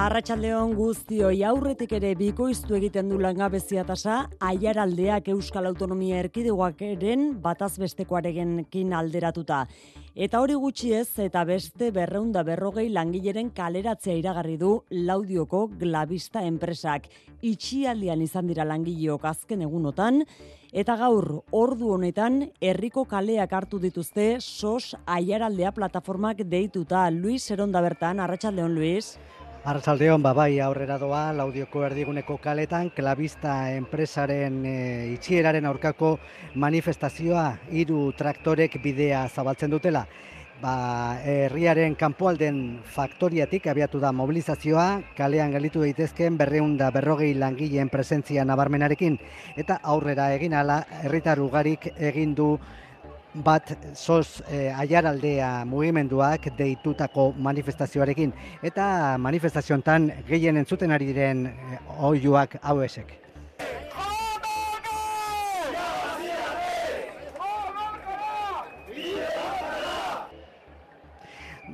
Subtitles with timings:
[0.00, 4.14] Arratxaldeon guztioi aurretik ere bikoiztu egiten du langabezia tasa,
[4.48, 9.58] aiaraldeak Euskal Autonomia Erkidegoak eren bataz bestekoaregenkin alderatuta.
[10.16, 14.70] Eta hori gutxi ez eta beste berreunda berrogei langileren kaleratzea iragarri du
[15.10, 17.10] laudioko glabista enpresak.
[17.42, 20.24] Itxialdian izan dira langileok azken egunotan,
[20.70, 27.08] Eta gaur, ordu honetan, herriko kaleak hartu dituzte SOS Aiaraldea plataformak deituta.
[27.10, 29.16] Luis Eronda bertan, Arratxaldeon, Luis.
[29.60, 34.72] Arratzaldeon, babai aurrera doa, laudioko erdiguneko kaletan, klabista enpresaren e,
[35.12, 36.14] itxieraren aurkako
[36.64, 40.06] manifestazioa hiru traktorek bidea zabaltzen dutela.
[40.62, 40.72] Ba,
[41.28, 44.88] herriaren kanpoalden faktoriatik abiatu da mobilizazioa,
[45.18, 49.20] kalean galitu daitezkeen berreunda berrogei langileen presentzia nabarmenarekin,
[49.60, 52.54] eta aurrera egin ala, herritar ugarik egin du
[53.34, 58.32] bat soz e, aiaraldea mugimenduak deitutako manifestazioarekin.
[58.62, 62.80] Eta manifestazioetan gehien entzuten ari diren e, oiuak hau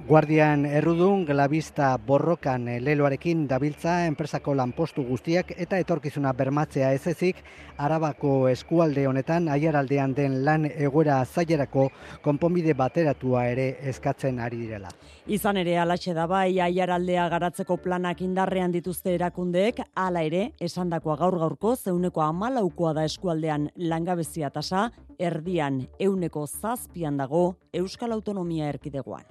[0.06, 7.40] Guardian errudun, glabista borrokan leloarekin dabiltza enpresako lanpostu guztiak eta etorkizuna bermatzea ez ezik,
[7.82, 11.88] arabako eskualde honetan aiaraldean den lan egoera zailerako
[12.22, 14.92] konponbide bateratua ere eskatzen ari direla.
[15.26, 21.40] Izan ere, alatxe da bai, aiaraldea garatzeko planak indarrean dituzte erakundeek, hala ere, esandakoa gaur
[21.42, 24.86] gaurko, zeuneko amalaukoa da eskualdean langabezia tasa,
[25.18, 29.26] erdian euneko zazpian dago Euskal Autonomia Erkidegoan.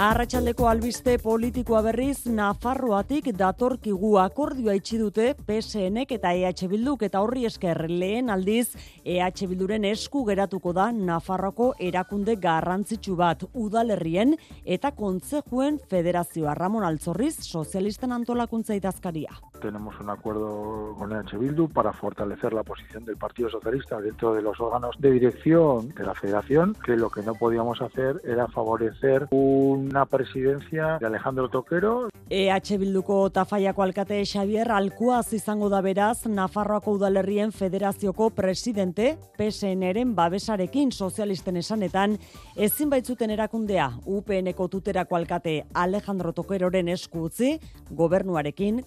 [0.00, 7.44] Arratxaldeko albiste politikoa berriz Nafarroatik datorkigu akordioa itxi dute PSNek eta EH Bilduk eta horri
[7.44, 8.70] esker lehen aldiz
[9.04, 17.34] EH Bilduren esku geratuko da Nafarroko erakunde garrantzitsu bat udalerrien eta kontzejuen federazioa Ramon Altzorriz
[17.42, 19.36] sozialisten antolakuntza itazkaria.
[19.60, 24.42] Tenemos un acuerdo con EH Bildu para fortalecer la posición del Partido Socialista dentro de
[24.42, 29.28] los órganos de dirección de la federación, que lo que no podíamos hacer era favorecer
[29.30, 32.08] un una presidencia de Alejandro Toquero.
[32.30, 40.92] EH Bilduko Tafaiako alkate Xavier Alkuaz izango da beraz Nafarroako udalerrien federazioko presidente PSNren babesarekin
[40.92, 42.14] sozialisten esanetan
[42.54, 47.56] ezin baitzuten erakundea UPNeko tuterako alkate Alejandro Toqueroren esku utzi
[47.90, 48.84] gobernuarekin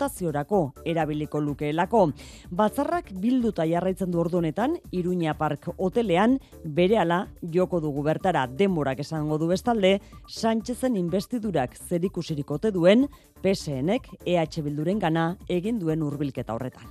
[0.00, 2.10] konfrontaziorako erabiliko lukeelako.
[2.50, 9.48] Batzarrak bilduta jarraitzen du ordunetan Iruña Park hotelean berehala joko dugu bertara denborak esango du
[9.48, 13.08] bestalde Sánchezen investidurak zerikusirik ote duen
[13.42, 16.88] PSNek EH Bilduren gana egin duen hurbilketa horretan.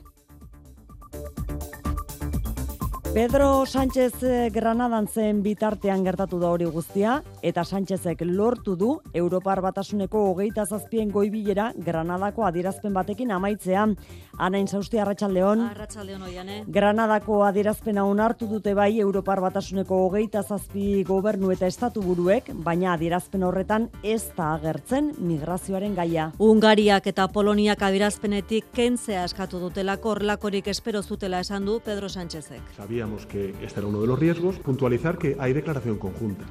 [3.14, 9.64] Pedro Sánchez eh, Granadan zen bitartean gertatu da hori guztia, eta Sánchezek lortu du Europar
[9.66, 13.88] Batasuneko hogeita zazpien goibilera Granadako adierazpen batekin amaitzea.
[14.38, 15.64] Anain zausti, Arratxaldeon.
[15.72, 16.60] Arratxaldeon oiane.
[16.68, 23.44] Granadako adierazpena onartu dute bai Europar Batasuneko hogeita zazpi gobernu eta estatu buruek, baina adierazpen
[23.44, 26.30] horretan ez da agertzen migrazioaren gaia.
[26.38, 32.78] Ungariak eta Poloniak adierazpenetik kentzea eskatu dutelako horrelakorik espero zutela esan du Pedro Sánchezek
[33.26, 36.46] que este era uno de los riesgos, puntualizar que hay declaración conjunta.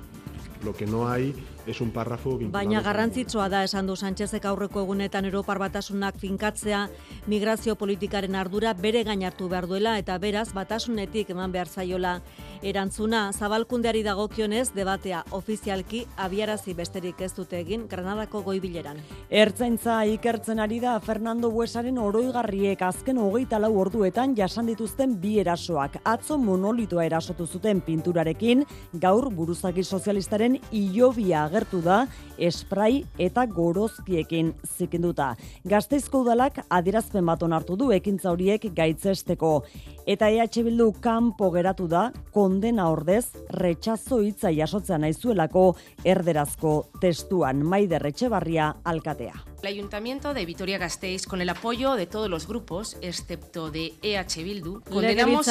[0.64, 1.34] Lo que no hay
[1.68, 2.38] es un párrafo.
[2.50, 6.88] Baina garrantzitsua da esan du Sánchezek aurreko egunetan Europar Batasunak finkatzea
[7.26, 12.20] migrazio politikaren ardura bere gain hartu behar duela eta beraz batasunetik eman behar zaiola
[12.62, 18.98] erantzuna zabalkundeari dagokionez debatea ofizialki abiarazi besterik ez dute egin Granadako goibileran.
[19.30, 26.00] Ertzaintza ikertzen ari da Fernando Buesaren oroigarriek azken hogeita lau orduetan jasan dituzten bi erasoak.
[26.04, 28.64] Atzo monolitoa erasotu zuten pinturarekin,
[28.94, 32.06] gaur buruzaki sozialistaren ilobia agertu da
[32.38, 35.32] esprai eta gorozkiekin zikinduta.
[35.66, 39.64] Gazteizko udalak adirazpen bat onartu du ekintza horiek gaitzesteko.
[40.06, 45.72] Eta EH Bildu kanpo geratu da kondena ordez retxazo hitza jasotzea naizuelako
[46.04, 49.34] erderazko testuan Maider Etxebarria alkatea.
[49.60, 54.82] El Ayuntamiento de Vitoria-Gasteiz, con el apoyo de todos los grupos, excepto de EH Bildu,
[54.82, 55.46] condenamos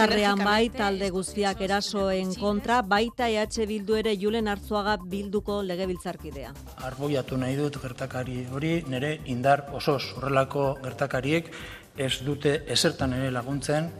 [0.45, 6.53] bai talde guztiak erasoen kontra, baita EH Bildu ere Julen Arzuaga Bilduko legebiltzarkidea.
[6.87, 11.51] Arboiatu nahi dut gertakari hori, nire indar oso horrelako gertakariek
[11.97, 13.91] ez dute esertan ere laguntzen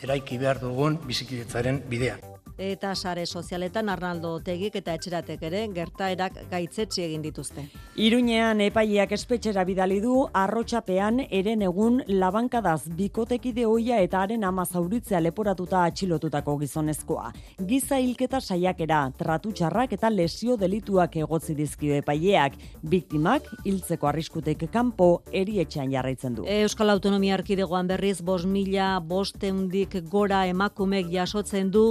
[0.00, 2.35] eraiki behar dugun bizikidetzaren bidea.
[2.58, 7.66] Eta sare sozialetan Arnaldo Tegik eta Etxeratek ere gertaerak gaitzetsi egin dituzte.
[8.00, 15.20] Iruñean epaileak espetxera bidali du arrotxapean eren egun labankadaz bikotekide hoia eta haren ama zauritzea
[15.20, 17.32] leporatuta atxilotutako gizonezkoa.
[17.68, 25.10] Giza hilketa saiakera, tratu txarrak eta lesio delituak egotzi dizkio epaileak, biktimak hiltzeko arriskutek kanpo
[25.30, 26.48] erietxean jarraitzen du.
[26.48, 31.86] Euskal Autonomia Erkidegoan berriz 5 mila bosteundik gora emakumek jasotzen du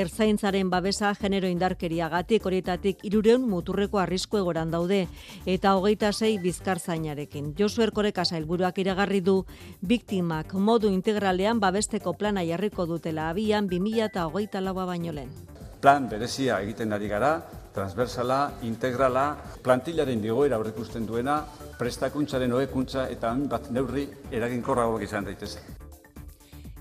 [0.00, 5.06] erzaintzaren babesa genero indarkeriagatik horietatik irureun muturreko arrisku egoran daude
[5.46, 7.54] eta hogeita sei bizkarzainarekin.
[7.58, 9.44] Josu Erkoreka sailburuak iragarri du
[9.80, 15.32] biktimak modu integralean babesteko plana jarriko dutela abian 2000 eta hogeita laua baino lehen.
[15.80, 17.32] Plan berezia egiten ari gara,
[17.72, 19.26] transversala, integrala,
[19.64, 21.40] plantillaren digoera aurrekusten duena,
[21.80, 25.79] prestakuntzaren hobekuntza eta bat neurri eraginkorragoak izan daitezen.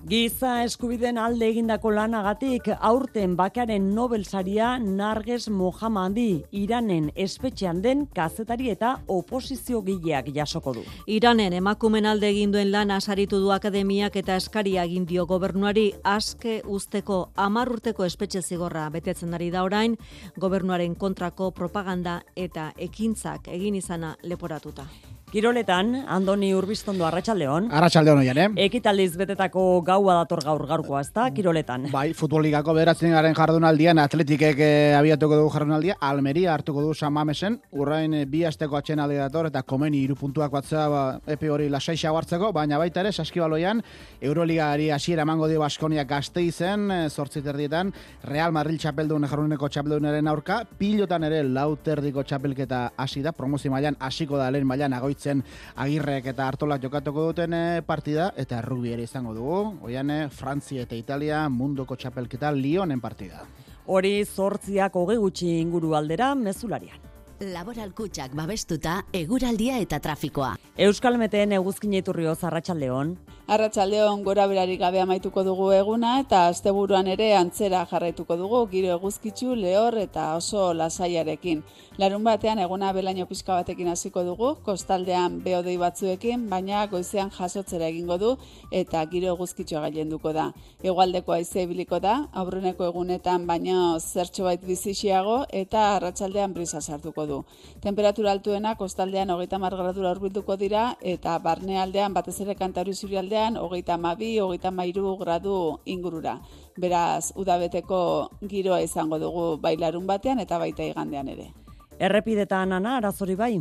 [0.07, 8.69] Giza eskubiden alde egindako lanagatik aurten bakaren Nobel saria Narges Mohammadi Iranen espetxean den kazetari
[8.71, 10.85] eta oposizio gileak jasoko du.
[11.05, 16.61] Iranen emakumen alde egin duen lan asaritu du akademiak eta eskaria egin dio gobernuari aske
[16.65, 19.97] usteko 10 urteko espetxe zigorra betetzen ari da orain
[20.37, 24.87] gobernuaren kontrako propaganda eta ekintzak egin izana leporatuta.
[25.29, 27.67] Kiroletan, Andoni Urbistondo Arratsaldeon.
[27.69, 28.45] Arratsaldeon oian, eh?
[28.63, 31.27] Ekitaldiz betetako gaua dator gaur gaurkoa, ezta?
[31.35, 31.83] Kiroletan.
[31.93, 37.59] Bai, futboligako bederatzen garen jardunaldian atletikek eh, abiatuko du jardunaldia, Almeria hartuko du San Mamesen,
[37.77, 42.09] urrain eh, bi asteko atxenaldi dator eta komeni hiru puntuak batzea ba, epe hori lasaixa
[42.09, 43.83] hartzeko, baina baita ere saskibaloian
[44.31, 47.93] Euroligari hasiera emango dio Baskonia Gasteizen, eh, 8 terdietan
[48.23, 54.01] Real Madrid txapeldun jarduneko txapeldunaren aurka, pilotan ere lau terdiko txapelketa hasi da, promozio mailan
[54.01, 55.43] hasiko da lehen mailan agoitzen
[55.75, 60.83] agirrek eta hartolak jokatuko duten eh, partida, eta rugby ere izango dugu, oian eh, Frantzia
[60.83, 63.45] eta Italia munduko txapelketa Lyonen partida.
[63.87, 66.97] Hori zortziak hoge gutxi inguru aldera mezularian.
[67.39, 70.57] Laboral kutsak babestuta, eguraldia eta trafikoa.
[70.77, 73.15] Euskal Meteen eguzkin iturrio zarratxaldeon.
[73.49, 79.55] Arratxaldeon gora berari gabe amaituko dugu eguna eta asteburuan ere antzera jarraituko dugu giro eguzkitzu
[79.57, 81.63] lehor eta oso lasaiarekin.
[81.97, 88.19] Larun batean eguna belaino pizka batekin hasiko dugu, kostaldean beodei batzuekin, baina goizean jasotzera egingo
[88.21, 88.35] du
[88.71, 90.45] eta giro eguzkitzu gailenduko da.
[90.83, 97.41] Egoaldeko aize ibiliko da, aurreneko egunetan baino zertxo bait bizixiago eta arratsaldean brisa sartuko du.
[97.81, 104.39] Temperatura altuena kostaldean hogeita margradura urbilduko dira eta barnealdean batez ere kantauri zurialdean hogeita mabi,
[104.39, 106.39] hogeita mairu gradu ingurura.
[106.79, 111.51] Beraz, udabeteko giroa izango dugu bailarun batean eta baita igandean ere.
[111.99, 113.59] Errepidetan ana, arazori bai?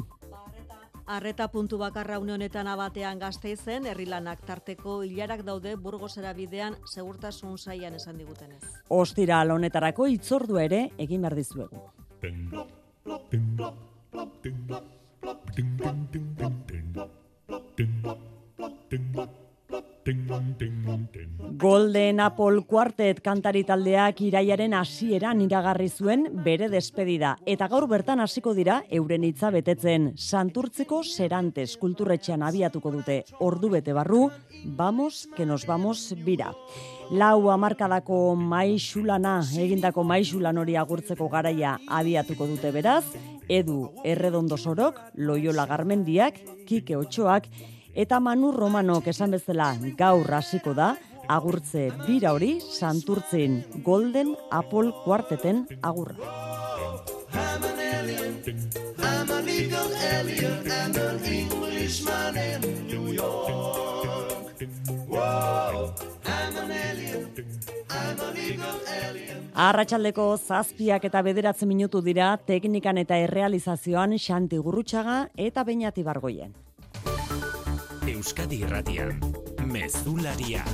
[1.08, 7.94] Arreta puntu bakarra une honetan abatean gazteizen, herrilanak tarteko hilarak daude burgosera bidean segurtasun saian
[7.96, 8.60] esan digutenez.
[8.88, 11.80] Ostira honetarako itzordu ere egin behar dizuegu.
[21.58, 27.34] Golden Apple Quartet kantari taldeak iraiaren hasieran iragarri zuen bere despedida.
[27.44, 30.12] Eta gaur bertan hasiko dira euren hitza betetzen.
[30.16, 33.20] Santurtzeko Serantes kulturretxean abiatuko dute.
[33.44, 34.30] Ordu bete barru
[34.64, 36.54] vamos que nos vamos bira.
[37.10, 43.04] Lau amarkadako maixulana egindako maixulan hori agurtzeko garaia abiatuko dute beraz.
[43.48, 47.48] Edu Erredondo Sorok Loyola Garmendiak Kike Otxoak
[47.98, 50.92] eta Manu Romanok esan bezala gaur hasiko da
[51.26, 56.14] agurtze bira hori santurtzen Golden Apple Quarteten agurra.
[69.58, 75.18] Arratxaldeko zazpiak eta bederatzen minutu dira teknikan eta errealizazioan xanti gurrutxaga
[75.50, 76.54] eta bainati bargoien.
[78.18, 79.20] Euskadi Irratian,
[79.70, 80.64] Mezularia.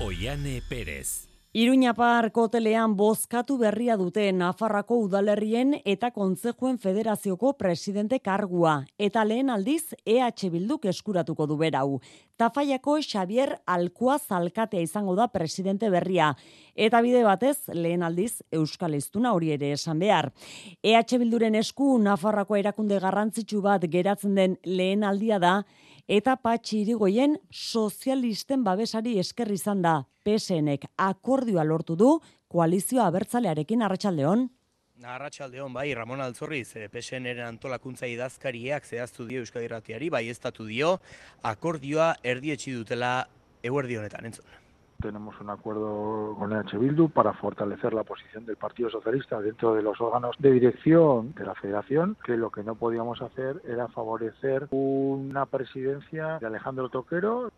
[0.00, 1.28] Oiane Perez.
[1.52, 8.86] Iruñapar kotelean bozkatu berria dute Nafarrako udalerrien eta kontzejuen federazioko presidente kargua.
[8.98, 12.00] Eta lehen aldiz EH Bilduk eskuratuko du berau.
[12.40, 16.32] Tafaiako Xavier Alkua zalkatea izango da presidente berria.
[16.74, 20.32] Eta bide batez, lehen aldiz, Euskal Iztuna hori ere esan behar.
[20.82, 25.58] EH Bilduren esku Nafarrako erakunde garrantzitsu bat geratzen den lehen aldia da,
[26.08, 30.02] eta patxi irigoien sozialisten babesari esker izan da.
[30.24, 32.10] PSNek akordioa lortu du
[32.48, 34.48] koalizioa abertzalearekin arratsaldeon.
[35.04, 40.98] Arratxaldeon, bai, Ramon Altzorriz, PSN-eren antolakuntza idazkariak zehaztu dio Euskadi Ratiari, bai, estatu dio,
[41.42, 43.26] akordioa erdietxi dutela
[43.62, 44.63] eguerdi honetan, entzun.
[45.00, 49.82] Tenemos un acuerdo con EH Bildu para fortalecer la posición del Partido Socialista dentro de
[49.82, 54.68] los órganos de dirección de la Federación, que lo que no podíamos hacer era favorecer
[54.70, 57.50] una presidencia de Alejandro Toquero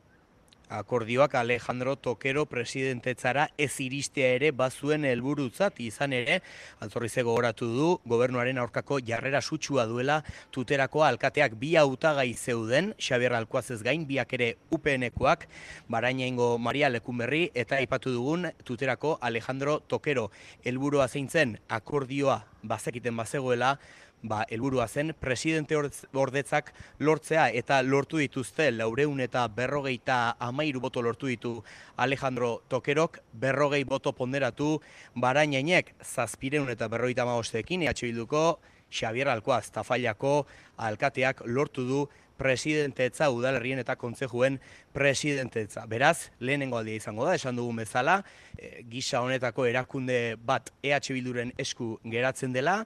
[0.69, 5.81] akordioak Alejandro Tokero presidentetzara ez iristea ere bazuen helburutzat.
[5.81, 6.41] Izan ere
[6.81, 12.95] altzorrize gogoratu du gobernuaren aurkako jarrera sutsua duela tuterako alkateak bi hautagai zeuden.
[12.99, 15.47] Xabier Alkoazez gain biak ere UPNekoak
[15.89, 20.31] Barainaingo Maria Lekunberri eta aipatu dugun tuterako Alejandro Tokero
[20.65, 23.77] helburua zeintzen akordioa bazekiten bazegoela
[24.23, 31.27] ba, elburua zen presidente ordetzak lortzea eta lortu dituzte laureun eta berrogeita amairu boto lortu
[31.27, 31.63] ditu
[31.97, 34.81] Alejandro Tokerok, berrogei boto ponderatu
[35.15, 38.59] barainainek zazpireun eta berrogeita amagostekin, EH Bilduko
[38.91, 40.47] Xabier Alkoaz, Tafallako
[40.77, 42.07] alkateak lortu du
[42.37, 44.59] presidentetza udalerrien eta kontzejuen
[44.93, 45.87] presidentetza.
[45.89, 48.19] Beraz, lehenengo aldia izango da, esan dugun bezala,
[48.57, 52.83] e, gisa honetako erakunde bat EH Bilduren esku geratzen dela,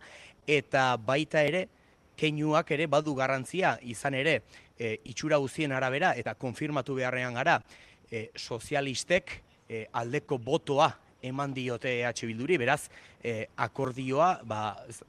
[0.50, 1.66] eta baita ere,
[2.20, 4.40] keinuak ere badu garrantzia izan ere,
[4.76, 7.60] e, itxura guzien arabera eta konfirmatu beharrean gara,
[8.10, 9.36] e, sozialistek
[9.68, 10.90] e, aldeko botoa
[11.22, 12.88] eman diote EH Bilduri, beraz,
[13.22, 14.62] e, akordioa ba,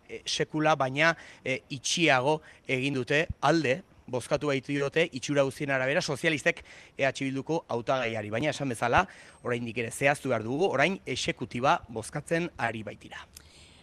[0.07, 3.81] e, sekula, baina e, itxiago egin dute alde,
[4.11, 6.63] bozkatu baitu diote itxura guzien arabera sozialistek
[6.97, 8.31] EH Bilduko hautagaiari.
[8.33, 9.05] Baina esan bezala,
[9.43, 13.23] orain ere zehaztu behar dugu, orain esekutiba bozkatzen ari baitira.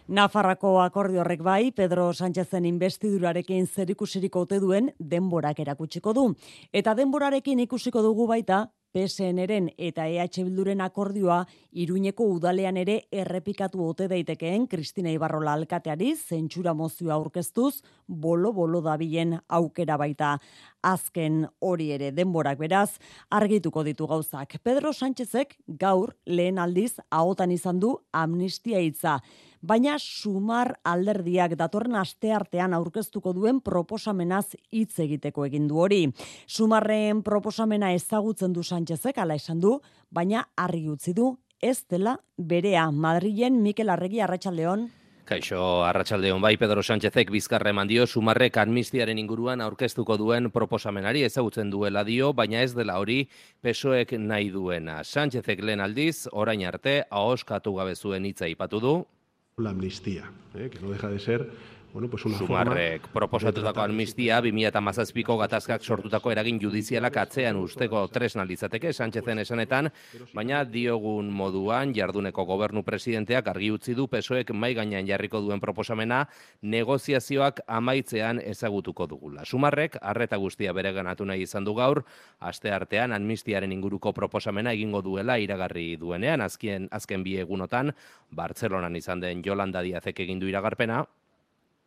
[0.09, 6.23] Nafarrako akordi horrek bai, Pedro Sánchezen investidurarekin zerikusirik ote duen denborak erakutsiko du.
[6.73, 11.43] Eta denborarekin ikusiko dugu baita, PSN-eren eta EH Bilduren akordioa
[11.77, 19.97] Iruñeko udalean ere errepikatu ote daitekeen Kristina Ibarrola alkateari zentsura mozioa aurkeztuz bolo-bolo dabilen aukera
[19.97, 20.37] baita.
[20.81, 22.97] Azken hori ere denborak beraz
[23.29, 24.57] argituko ditu gauzak.
[24.63, 29.19] Pedro Sánchezek gaur lehen aldiz ahotan izan du amnistia hitza
[29.61, 36.01] baina sumar alderdiak datorren aste artean aurkeztuko duen proposamenaz hitz egiteko egin du hori.
[36.47, 42.85] Sumarren proposamena ezagutzen du Sánchezek ala esan du, baina argi utzi du ez dela berea
[42.91, 44.85] Madrilen Mikel Arregi Arratsaldeon
[45.27, 51.69] Kaixo, arratsaldeon bai Pedro Sánchezek bizkarre eman dio sumarrek amnistiaren inguruan aurkeztuko duen proposamenari ezagutzen
[51.69, 53.19] duela dio, baina ez dela hori
[53.61, 55.03] pesoek nahi duena.
[55.03, 58.95] Sánchezek lehen aldiz, orain arte, ahoskatu gabe zuen hitza ipatu du,
[59.59, 60.69] la amnistía, ¿eh?
[60.69, 61.51] que no deja de ser
[61.93, 68.93] bueno, pues una Sumarrek proposatutako amnistia 2017ko gatazkak sortutako eragin judizialak atzean usteko tresna litzateke
[68.93, 69.89] Sanchezen esanetan,
[70.33, 76.25] baina diogun moduan jarduneko gobernu presidenteak argi utzi du pesoek mai gainean jarriko duen proposamena
[76.61, 79.45] negoziazioak amaitzean ezagutuko dugula.
[79.45, 82.03] Sumarrek arreta guztia bere ganatu nahi izan du gaur,
[82.39, 87.93] aste artean amnistiaren inguruko proposamena egingo duela iragarri duenean azken azken bi egunotan
[88.31, 91.05] Bartzelonan izan den Jolanda Diazek egin du iragarpena,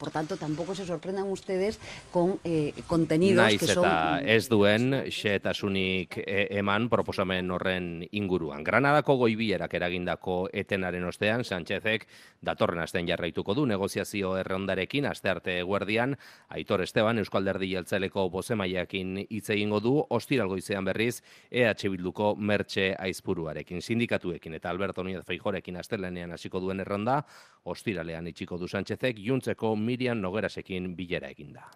[0.03, 1.79] Por tanto, tampoco se sorprendan ustedes
[2.11, 3.85] con eh, contenidos Naiz que son...
[3.87, 8.65] eta ez duen xetasunik e, eman proposamen horren inguruan.
[8.67, 12.09] Granadako goibierak eragindako etenaren ostean, Sánchezek
[12.43, 16.17] datorren astean jarraituko du negoziazio errondarekin, aste arte guardian,
[16.51, 24.59] Aitor Esteban, Euskalderdi Jeltzeleko bozemaiakin hitz egingo du, ostiralgoizean berriz, EH Bilduko mertxe aizpuruarekin, sindikatuekin
[24.59, 27.21] eta Alberto Núñez Feijorekin astelenean hasiko duen erronda,
[27.63, 31.67] ostiralean itxiko du Sánchezek, juntzeko Miriam Nogerasekin bilera eginda.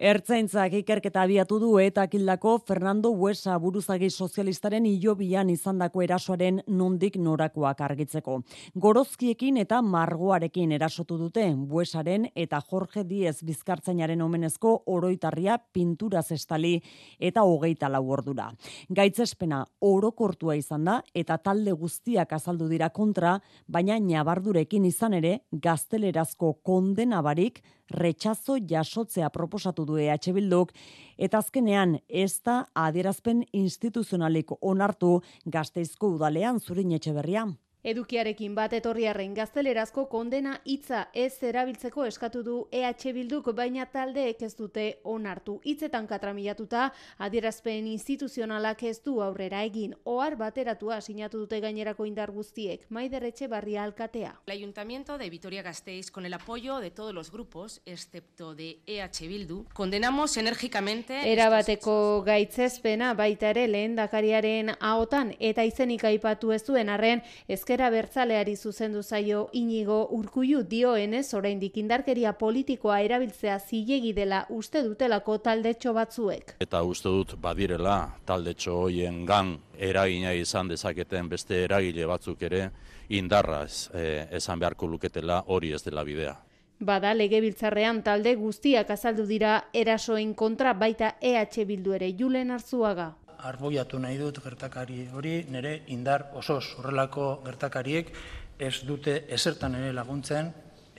[0.00, 7.80] Ertzaintzak ikerketa abiatu du eta kildako Fernando Buesa buruzagi sozialistaren ilobian izandako erasoaren nondik norakoak
[7.84, 8.38] argitzeko.
[8.74, 16.80] Gorozkiekin eta margoarekin erasotu dute Buesaren eta Jorge Diez bizkartzainaren omenezko oroitarria pintura zestali
[17.20, 18.48] eta hogeita lau ordura.
[18.88, 23.36] Gaitzespena orokortua izan da eta talde guztiak azaldu dira kontra,
[23.68, 30.72] baina nabardurekin izan ere gaztelerazko kondenabarik retxazo jasotzea proposatu du EH Bilduk
[31.18, 37.56] eta azkenean ez da adierazpen instituzionalik onartu Gasteizko udalean zurin etxe berrian.
[37.82, 44.52] Edukiarekin bat etorriarren gaztelerazko kondena hitza ez erabiltzeko eskatu du EH Bilduk baina taldeek ez
[44.54, 45.56] dute onartu.
[45.66, 46.84] Hitzetan katramilatuta
[47.18, 49.96] adierazpen instituzionalak ez du aurrera egin.
[50.04, 52.84] Ohar bateratua sinatu dute gainerako indar guztiek.
[52.88, 54.36] Maider Etxebarria alkatea.
[54.46, 59.66] El Ayuntamiento de Vitoria-Gasteiz con el apoyo de todos los grupos excepto de EH Bildu
[59.74, 67.71] condenamos enérgicamente Erabateko gaitzespena baita ere lehendakariaren ahotan eta izenik aipatu ez duen arren ezker
[67.72, 75.38] ezkera bertzaleari zuzendu zaio inigo urkuiu dioenez oraindik indarkeria politikoa erabiltzea zilegi dela uste dutelako
[75.38, 76.56] taldetxo batzuek.
[76.60, 82.68] Eta uste dut badirela taldetxo hoien gan eragina izan dezaketen beste eragile batzuk ere
[83.08, 86.36] indarra eh, esan beharko luketela hori ez dela bidea.
[86.78, 93.14] Bada legebiltzarrean talde guztiak azaldu dira erasoen kontra baita EH Bildu ere Julen Arzuaga.
[93.42, 98.12] Arboiatu nahi dut gertakari hori, nire indar osoz horrelako gertakariek
[98.58, 100.52] ez dute esertan ere laguntzen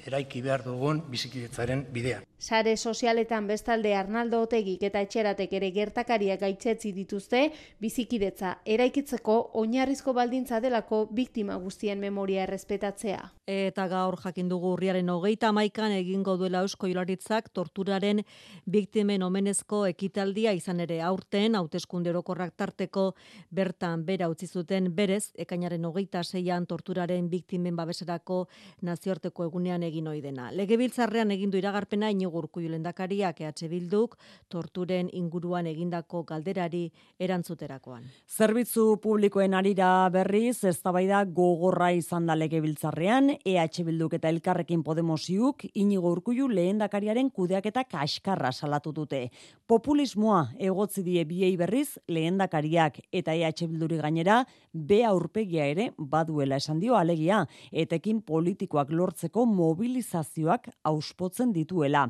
[0.03, 2.19] eraiki behar dugun bizikidetzaren bidea.
[2.43, 7.39] Sare sozialetan bestalde Arnaldo Otegik eta etxeratek ere gertakariak gaitzetzi dituzte,
[7.79, 13.21] bizikidetza eraikitzeko oinarrizko baldintza delako biktima guztien memoria errespetatzea.
[13.47, 18.19] Eta gaur jakin dugu urriaren hogeita maikan egingo duela eusko jolaritzak torturaren
[18.67, 23.13] biktimen omenezko ekitaldia izan ere aurten, hauteskunde orokorrak tarteko
[23.51, 28.49] bertan bera utzi zuten berez, ekainaren hogeita zeian torturaren biktimen babeserako
[28.81, 30.51] nazioarteko egunean egin ohi dena.
[30.51, 34.15] Legebiltzarrean egin du iragarpena Inigurku Lendakariak EH Bilduk
[34.49, 36.87] torturen inguruan egindako galderari
[37.21, 38.07] erantzuterakoan.
[38.25, 46.09] Zerbitzu publikoen arira berriz eztabaida gogorra izan da Legebiltzarrean EH Bilduk eta Elkarrekin Podemosiuk Inigo
[46.09, 49.29] Urkullu lehendakariaren kudeaketa kaskarra salatu dute.
[49.67, 54.41] Populismoa egotzi die biei berriz lehendakariak eta EH Bilduri gainera
[54.73, 62.07] be aurpegia ere baduela esan dio alegia etekin politikoak lortzeko mobilizazioak auspotzen dituela.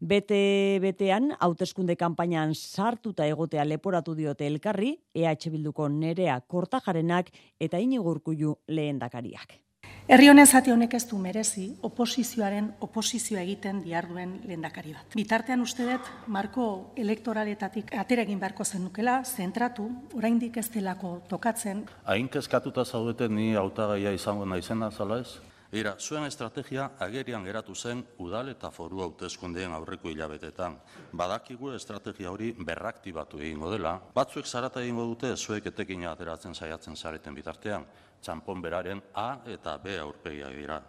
[0.00, 8.10] Bete betean hauteskunde kanpainan sartuta egotea leporatu diote elkarri EH Bilduko nerea kortajarenak eta Inigo
[8.10, 9.58] Urkullu lehendakariak.
[10.08, 15.10] Herri honen zati honek ez du merezi oposizioaren oposizioa egiten diarduen lehendakari bat.
[15.18, 21.84] Bitartean uste dut marko elektoraletatik atera egin beharko zenukela, zentratu, oraindik ez delako tokatzen.
[22.08, 25.40] Hain kezkatuta zaudeten ni hautagaia izango naizena zala ez?
[25.70, 30.78] Era, zuen estrategia agerian geratu zen udal eta foru hauteskundeen aurreko hilabetetan.
[31.12, 33.98] Badakigu estrategia hori berraktibatu egingo dela.
[34.14, 37.84] Batzuek zarata egingo dute zuek etekina ateratzen saiatzen zareten bitartean.
[38.22, 40.80] Txampon beraren A eta B aurpegia dira.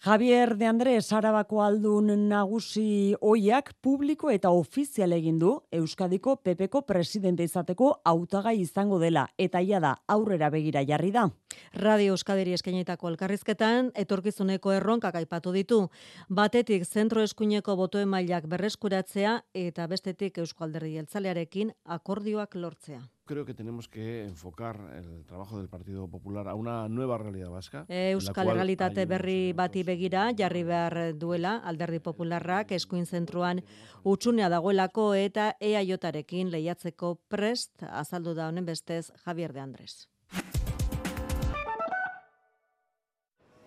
[0.00, 7.42] Javier de Andrés Arabako aldun nagusi oiak publiko eta ofizial egin du Euskadiko PPko presidente
[7.42, 11.26] izateko hautagai izango dela eta ia da aurrera begira jarri da.
[11.74, 15.82] Radio Euskadiri eskainitako elkarrizketan etorkizuneko erronkak aipatu ditu.
[16.28, 23.54] Batetik zentro eskuineko boto emailak berreskuratzea eta bestetik Eusko Alderdi Jeltzalearekin akordioak lortzea creo que
[23.54, 27.84] tenemos que enfocar el trabajo del Partido Popular a una nueva realidad vasca.
[27.88, 33.60] Euskal Realitate berri bati begira, jarri behar duela, alderdi popularrak eskuin zentruan
[34.02, 40.08] utxunea dagoelako eta EAJarekin lehiatzeko prest azaldu da honen bestez Javier de Andres.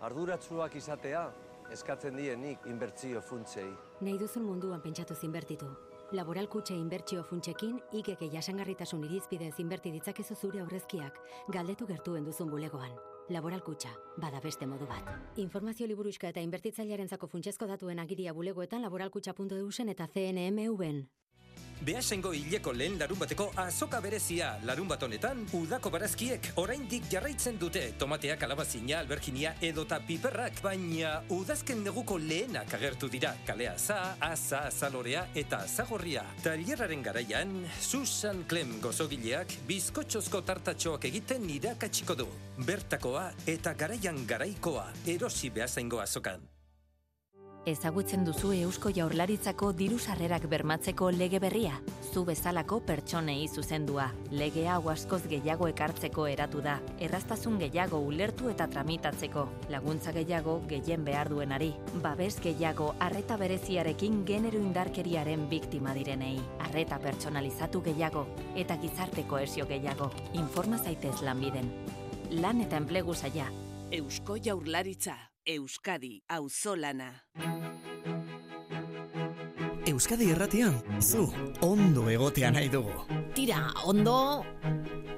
[0.01, 1.29] Arduratsuak izatea
[1.71, 3.69] eskatzen dienik inbertsio funtsei.
[4.01, 5.69] Nahi duzun munduan pentsatu zinbertitu.
[6.11, 11.21] Laboral kutxe inbertsio funtsekin, ikeke jasangarritasun irizpidez inberti ditzakezu zure aurrezkiak,
[11.55, 12.91] galdetu gertuen duzun bulegoan.
[13.31, 15.07] Laboral kutxa, bada beste modu bat.
[15.39, 21.05] Informazio liburuska eta inbertitzailearen zako funtsezko datuen agiria bulegoetan laboralkutxa.eusen eta CNMV-en.
[21.81, 27.81] Beasengo hileko lehen larun bateko azoka berezia larun bat honetan, udako barazkiek oraindik jarraitzen dute
[27.97, 35.25] tomatea, kalabazina, alberginia edota piperrak, baina udazken neguko lehenak agertu dira kalea za, aza, azalorea
[35.33, 36.21] eta azagorria.
[36.45, 42.29] Tailerraren garaian, Susan Clem gozogileak bizkotxozko tartatxoak egiten irakatsiko du.
[42.61, 46.45] Bertakoa eta garaian garaikoa erosi beasengo azokan.
[47.61, 51.75] Ezagutzen duzu Eusko Jaurlaritzako diru sarrerak bermatzeko lege berria,
[52.11, 54.07] zu bezalako pertsonei zuzendua.
[54.31, 61.05] Lege hau askoz gehiago ekartzeko eratu da, erraztasun gehiago ulertu eta tramitatzeko, laguntza gehiago gehien
[61.05, 61.69] behar duenari,
[62.01, 70.09] babes gehiago arreta bereziarekin genero indarkeriaren biktima direnei, arreta pertsonalizatu gehiago eta gizarte koesio gehiago.
[70.33, 71.69] Informa zaitez lanbiden.
[72.41, 73.51] Lan eta enplegu saia.
[73.91, 75.30] Eusko Jaurlaritza.
[75.51, 77.09] Euskadi auzolana.
[79.91, 81.25] Euskadi erratian, zu,
[81.67, 82.93] ondo egotea nahi dugu.
[83.35, 84.45] Tira, ondo,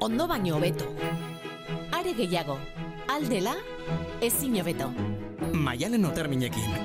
[0.01, 0.89] ondo baino beto.
[1.93, 2.57] Are gehiago,
[3.13, 3.53] aldela,
[4.25, 4.89] ezin hobeto.
[5.53, 6.81] Maialen oterminekin.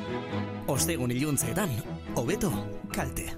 [0.69, 1.73] Ostegun iluntzeetan,
[2.21, 2.53] hobeto,
[2.93, 3.31] kalte.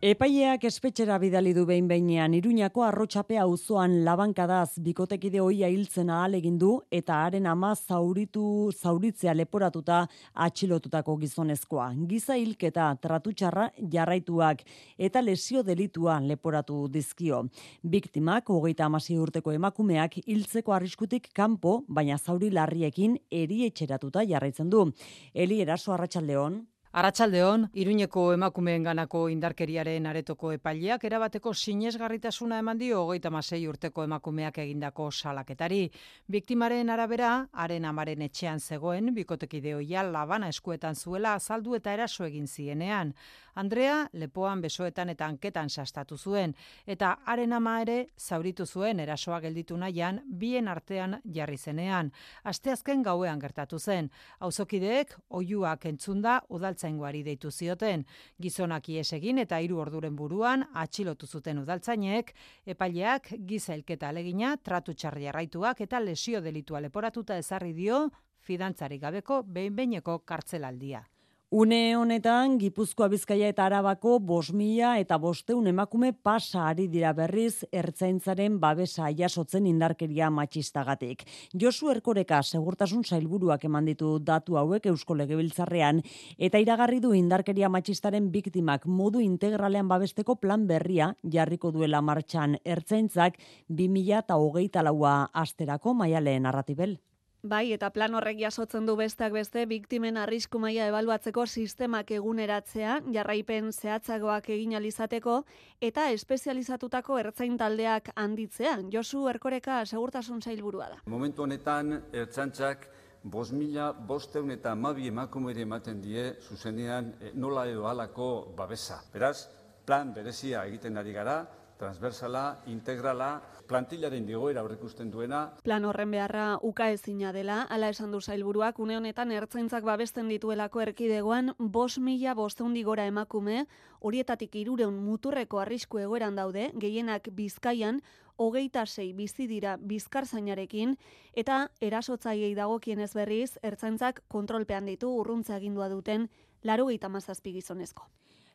[0.00, 6.56] Epaileak espetxera bidali du behin behinean Iruñako arrotxapea auzoan labankadaz bikotekide hoia hiltzen ahal egin
[6.62, 9.98] du eta haren ama zauritu zauritzea leporatuta
[10.46, 11.90] atxilotutako gizonezkoa.
[12.08, 14.64] Giza hilketa tratutxarra jarraituak
[14.96, 17.44] eta lesio delitua leporatu dizkio.
[17.84, 24.86] Biktimak hogeita amasi urteko emakumeak hiltzeko arriskutik kanpo, baina zauri larriekin erietxeratuta jarraitzen du.
[25.34, 26.62] Eli eraso arratsaldeon.
[26.90, 34.58] Arratsaldeon, Iruñeko emakumeen ganako indarkeriaren aretoko epaileak erabateko sinesgarritasuna eman dio hogeita masei urteko emakumeak
[34.58, 35.84] egindako salaketari.
[36.26, 42.48] Biktimaren arabera, haren amaren etxean zegoen, bikotekide hoia labana eskuetan zuela azaldu eta eraso egin
[42.48, 43.14] zienean.
[43.54, 46.54] Andrea lepoan besoetan eta anketan sastatu zuen
[46.86, 52.12] eta haren ama ere zauritu zuen erasoa gelditu nahian bien artean jarri zenean.
[52.44, 54.10] Asteazken gauean gertatu zen.
[54.40, 56.40] Auzokideek oiuak entzunda
[56.80, 58.04] udaltzaingoari deitu zioten.
[58.40, 62.34] Gizonak ies egin eta hiru orduren buruan atxilotu zuten udaltzainek,
[62.66, 69.42] epaileak giza elketa alegina, tratu txarri arraituak eta lesio delitua leporatuta ezarri dio fidantzarik gabeko
[69.42, 71.04] behin-beineko kartzelaldia.
[71.52, 77.64] Une honetan, Gipuzkoa Bizkaia eta Arabako bos mila eta bosteun emakume pasa ari dira berriz
[77.74, 81.24] ertzaintzaren babesa jasotzen indarkeria matxistagatik.
[81.64, 86.04] Josu Erkoreka segurtasun zailburuak eman ditu datu hauek Eusko Legebiltzarrean
[86.38, 93.42] eta iragarri du indarkeria matxistaren biktimak modu integralean babesteko plan berria jarriko duela martxan ertzaintzak
[93.66, 97.00] 2000 eta hogeita laua asterako maialeen narratibel.
[97.42, 103.70] Bai, eta plan horrek jasotzen du besteak beste biktimen arrisku maila ebaluatzeko sistemak eguneratzea, jarraipen
[103.72, 105.38] zehatzagoak egin alizateko
[105.80, 108.74] eta espezializatutako ertzain taldeak handitzea.
[108.92, 110.98] Josu Erkoreka segurtasun zailburua da.
[111.06, 112.84] Momentu honetan ertzantzak
[113.24, 119.00] bos mila, bosteun eta mabi emakumere ematen die zuzenean eh, nola edo alako babesa.
[119.14, 119.48] Beraz,
[119.86, 121.40] plan berezia egiten ari gara,
[121.80, 123.40] transversala, integrala,
[123.70, 125.40] plantillaren digoera aurrekusten duena.
[125.64, 130.82] Plan horren beharra uka ezina dela, ala esan du zailburuak, une honetan ertzaintzak babesten dituelako
[130.84, 133.64] erkidegoan, bos mila bosteundi gora emakume,
[134.00, 138.02] horietatik irureun muturreko arrisku egoeran daude, gehienak bizkaian,
[138.40, 140.96] hogeita sei bizi dira bizkarzainarekin,
[141.36, 146.30] eta erasotzaiei dagokien ez berriz, ertzaintzak kontrolpean ditu urruntza agindua duten,
[146.62, 148.08] laro gehieta mazazpi gizonezko.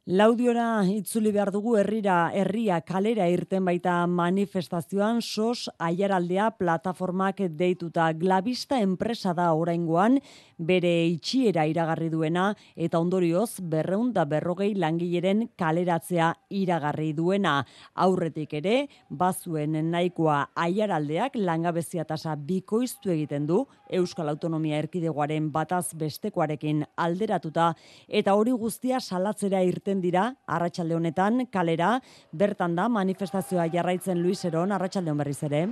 [0.06, 8.78] Laudiora itzuli behar dugu herrira herria kalera irten baita manifestazioan sos aiaraldea plataformak deituta glabista
[8.78, 10.20] enpresa da oraingoan
[10.60, 12.44] bere itxiera iragarri duena
[12.76, 17.66] eta ondorioz berreun da berrogei langileren kaleratzea iragarri duena.
[17.96, 26.86] Aurretik ere, bazuen nahikoa aiaraldeak langabezia tasa bikoiztu egiten du Euskal Autonomia Erkidegoaren bataz bestekoarekin
[26.96, 27.74] alderatuta
[28.08, 32.00] eta hori guztia salatzera irten dira arratsalde honetan kalera
[32.32, 35.68] bertan da manifestazioa jarraitzen Luis Eron arratsaldeon berriz ere.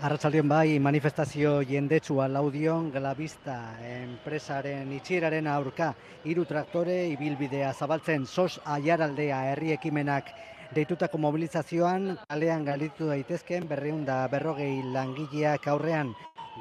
[0.00, 5.90] Arratsaldeon bai manifestazio jendetsua laudion Glavista enpresaren itxieraren aurka.
[6.24, 10.32] Hiru traktore ibilbidea zabaltzen sos aiaraldea herri ekimenak
[10.74, 16.14] deitutako mobilizazioan kalean galitu daitezkeen berreunda berrogei langileak aurrean.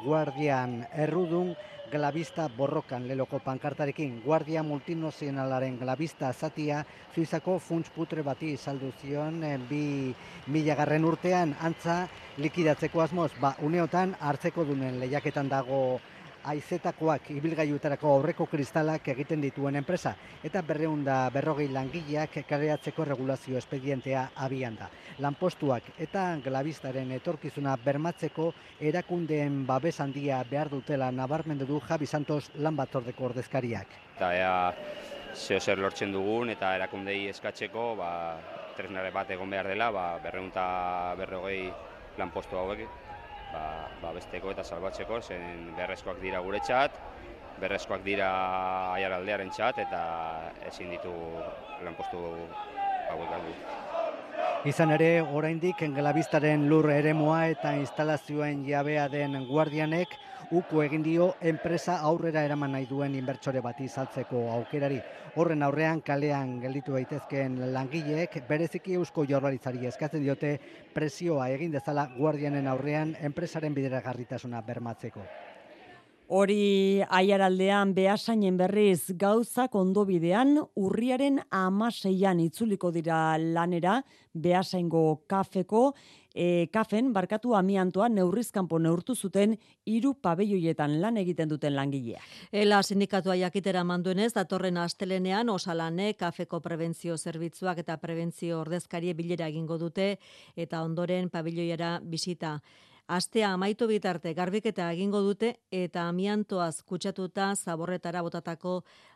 [0.04, 1.54] Guardian errudun
[1.90, 6.84] Glavista borrokan leloko pankartarekin Guardia Multinazionalaren Glavista zatia
[7.16, 10.14] Suizako funts putre bati saldu zion eh, bi
[10.48, 16.00] milagarren urtean antza likidatzeko asmoz, ba uneotan hartzeko dunen lehiaketan dago
[16.44, 24.78] aizetakoak ibilgaiuetarako aurreko kristalak egiten dituen enpresa eta berreunda berrogei langileak kareatzeko regulazio espedientea abian
[24.80, 24.90] da.
[25.20, 32.76] Lanpostuak eta glabistaren etorkizuna bermatzeko erakundeen babes handia behar dutela nabarmendu du Javi Santos lan
[32.76, 34.00] batzordeko ordezkariak.
[34.16, 34.56] Eta ea
[35.36, 38.10] zeo zer lortzen dugun eta erakundei eskatzeko ba,
[38.78, 41.70] tresnare bat egon behar dela ba, berreunta berrogei
[42.18, 43.09] lanpostu hauek
[43.54, 43.64] ba,
[44.02, 46.96] ba besteko eta salbatzeko, zen berrezkoak dira guretzat,
[47.60, 48.30] berrezkoak dira
[48.96, 50.02] aiaraldearen txat, eta
[50.70, 51.14] ezin ditu
[51.84, 52.24] lanpostu
[53.10, 53.56] hauek galdu.
[54.70, 60.18] Izan ere, oraindik engelabistaren lur eremoa eta instalazioen jabea den guardianek,
[60.52, 64.98] uko egin dio enpresa aurrera eraman nahi duen inbertsore bati saltzeko aukerari.
[65.36, 70.56] Horren aurrean kalean gelditu daitezkeen langileek bereziki eusko jorlaritzari eskatzen diote
[70.94, 75.28] presioa egin dezala guardianen aurrean enpresaren bideragarritasuna bermatzeko.
[76.30, 83.96] Hori aiaraldean behasainen berriz gauzak ondo bidean urriaren amaseian itzuliko dira lanera
[84.38, 85.96] behasaingo kafeko
[86.40, 92.22] e, kafen barkatu amiantoa neurrizkanpo neurtu zuten hiru pabelloietan lan egiten duten langilea.
[92.52, 99.78] Ela sindikatua jakitera manduenez, datorren astelenean osalane kafeko prebentzio zerbitzuak eta prebentzio ordezkarie bilera egingo
[99.78, 100.14] dute
[100.56, 102.60] eta ondoren pabilloiera bisita.
[103.10, 108.74] Astea amaitu bitarte garbiketa egingo dute eta amiantoaz kutsatuta zaborretara botatako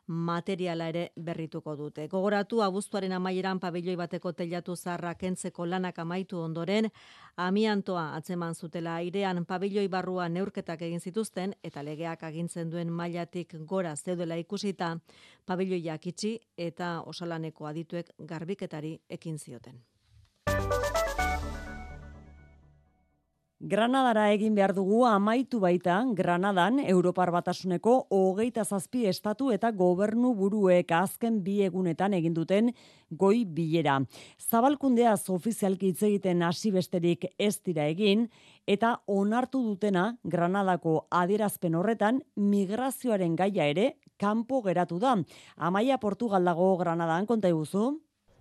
[0.07, 2.07] materiala ere berrituko dute.
[2.07, 6.89] Gogoratu abuztuaren amaieran pabiloi bateko telatu zarra kentzeko lanak amaitu ondoren,
[7.37, 13.95] amiantoa atzeman zutela airean pabiloi barrua neurketak egin zituzten eta legeak agintzen duen mailatik gora
[13.95, 14.95] zeudela ikusita,
[15.45, 19.92] pabiloiak itxi eta osalaneko adituek garbiketari ekin zioten.
[23.63, 30.91] Granadara egin behar dugu amaitu baita Granadan Europar Batasuneko hogeita zazpi estatu eta gobernu buruek
[30.91, 32.73] azken bi egunetan egin duten
[33.09, 34.01] goi bilera.
[34.51, 38.27] Zabalkundea ofizialki hitz egiten hasi besterik ez dira egin
[38.67, 45.15] eta onartu dutena Granadako adierazpen horretan migrazioaren gaia ere kanpo geratu da.
[45.55, 47.93] Amaia Portugal dago Granadan konta iguzu.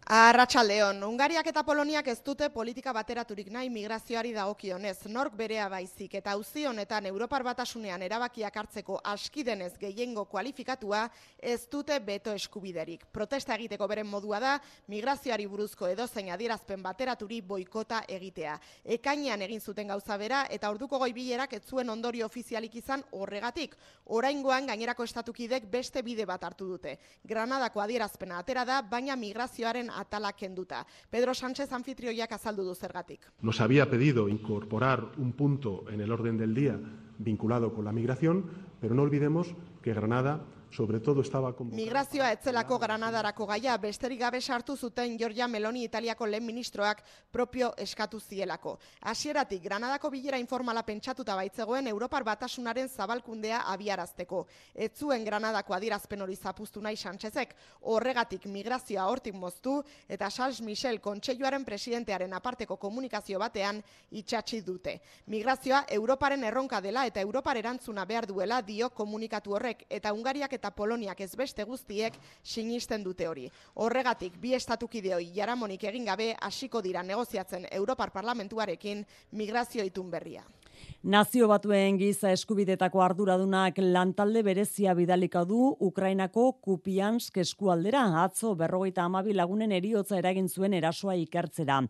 [0.04, 5.06] Arratxaldeon, Ungariak eta Poloniak ez dute politika bateraturik nahi migrazioari dagokionez.
[5.06, 11.04] Nork berea baizik eta auzi honetan Europar batasunean erabakiak hartzeko askidenez gehiengo kualifikatua
[11.38, 13.04] ez dute beto eskubiderik.
[13.12, 14.56] Protesta egiteko beren modua da,
[14.88, 18.58] migrazioari buruzko edozein adierazpen bateraturi boikota egitea.
[18.98, 23.78] Ekainean egin zuten gauza bera eta orduko goi bilerak ez zuen ondori ofizialik izan horregatik.
[24.06, 26.98] Oraingoan gainerako estatukidek beste bide bat hartu dute.
[27.22, 30.86] Granadako adierazpena atera da, baina migrazioaren atalak kenduta.
[31.10, 33.20] Pedro Sánchez anfitrioiak azaldu du zergatik.
[33.40, 36.78] Nos había pedido incorporar un punto en el orden del día
[37.18, 42.78] vinculado con la migración, pero no olvidemos que Granada sobre todo estaba con Migrazioa etzelako
[42.78, 48.78] Granadarako gaia besterik gabe sartu zuten Giorgia Meloni Italiako lehen ministroak propio eskatu zielako.
[49.00, 54.46] Hasieratik Granadako bilera informala pentsatuta baitzegoen Europar Batasunaren zabalkundea abiarazteko.
[54.74, 61.00] Ez zuen Granadako adirazpen hori zapuztu nahi Sanchezek, horregatik migrazioa hortik moztu eta Charles Michel
[61.00, 65.00] kontseiluaren presidentearen aparteko komunikazio batean itxatsi dute.
[65.26, 70.61] Migrazioa Europaren erronka dela eta Europar erantzuna behar duela dio komunikatu horrek eta Ungariak eta
[70.70, 73.50] Poloniak ez beste guztiek sinisten dute hori.
[73.74, 80.44] Horregatik, bi estatukideoi jaramonik egin gabe hasiko dira negoziatzen Europar Parlamentuarekin migrazio itun berria.
[81.02, 88.04] Nazio batuen giza eskubidetako arduradunak lantalde berezia bidalika du Ukrainako Kupiansk eskualdera.
[88.22, 91.80] Atzo berrogeita amabi lagunen eriotza eragin zuen erasoa ikertzera.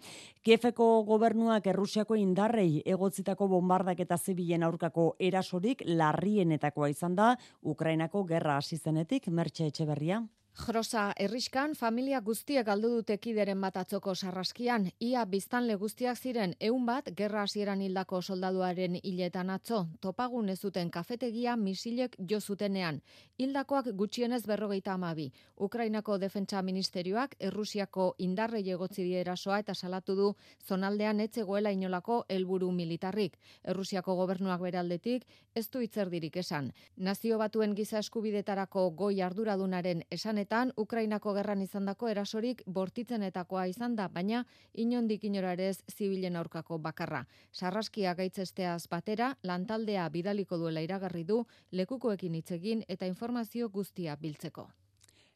[0.42, 8.56] Kiefeko gobernuak Errusiako indarrei egotzitako bombardak eta zibilen aurkako erasorik larrienetakoa izan da Ukrainako gerra
[8.56, 10.22] hasi zenetik Mertxe Etxeberria.
[10.52, 16.84] Jrosa erriskan familia guztiek galdu dute kideren bat atzoko sarraskian, ia biztanle guztiak ziren eun
[16.84, 23.00] bat gerra hasieran hildako soldaduaren hiletan atzo, topagun ez zuten kafetegia misilek jo zutenean.
[23.38, 25.30] Hildakoak gutxienez berrogeita amabi.
[25.56, 30.28] Ukrainako defentsa ministerioak Errusiako indarre egotzi erasoa eta salatu du
[30.68, 33.38] zonaldean etzegoela inolako helburu militarrik.
[33.64, 36.72] Errusiako gobernuak beraldetik ez du itzerdirik esan.
[36.96, 44.08] Nazio batuen giza eskubidetarako goi arduradunaren esan honetan Ukrainako gerran izandako erasorik bortitzenetakoa izan da,
[44.08, 47.24] baina inondik inora ere ez zibilen aurkako bakarra.
[47.52, 54.66] Sarraskia gaitzesteaz batera, lantaldea bidaliko duela iragarri du, lekukoekin hitz egin eta informazio guztia biltzeko.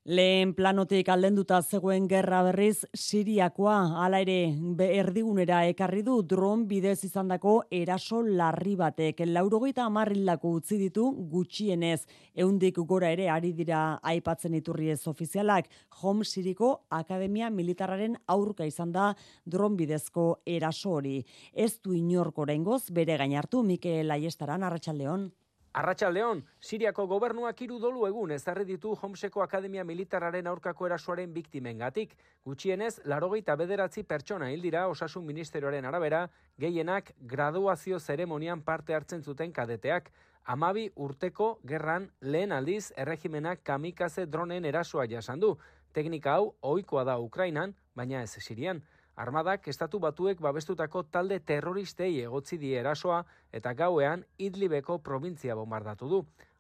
[0.07, 4.53] Lehen planotik aldenduta zegoen gerra berriz Siriakoa hala ere
[5.01, 9.25] erdigunera ekarri du dron bidez izandako eraso larri batek.
[9.27, 12.05] Laurogeita amarrilako utzi ditu gutxienez.
[12.45, 15.67] Eundik gora ere ari dira aipatzen iturriez ofizialak.
[16.03, 19.09] Hom Siriko Akademia Militararen aurka izan da
[19.45, 21.17] dron bidezko eraso hori.
[21.53, 22.47] Ez du inorko
[22.93, 25.33] bere gainartu Mikel Aiestaran Arratsaldeon.
[25.77, 32.15] Arratxaldeon, Siriako gobernuak hiru dolu egun ezarri ditu Homseko Akademia Militararen aurkako erasoaren biktimengatik.
[32.49, 36.23] Gutxienez, larogeita bederatzi pertsona hildira osasun ministerioaren arabera,
[36.57, 40.09] gehienak graduazio zeremonian parte hartzen zuten kadeteak.
[40.45, 45.59] Amabi urteko gerran lehen aldiz erregimenak kamikaze dronen erasoa jasan du.
[45.93, 48.81] Teknika hau ohikoa da Ukrainan, baina ez Sirian.
[49.17, 53.23] Armadak estatu batuek babestutako talde terroristei egotzi die erasoa
[53.59, 56.19] eta gauean Idlibeko provintzia bombardatu du.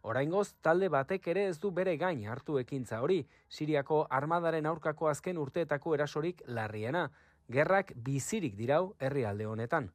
[0.08, 5.36] Oraingoz talde batek ere ez du bere gain hartu ekintza hori, Siriako armadaren aurkako azken
[5.42, 7.10] urteetako erasorik larriena.
[7.52, 9.90] Gerrak bizirik dirau herrialde honetan.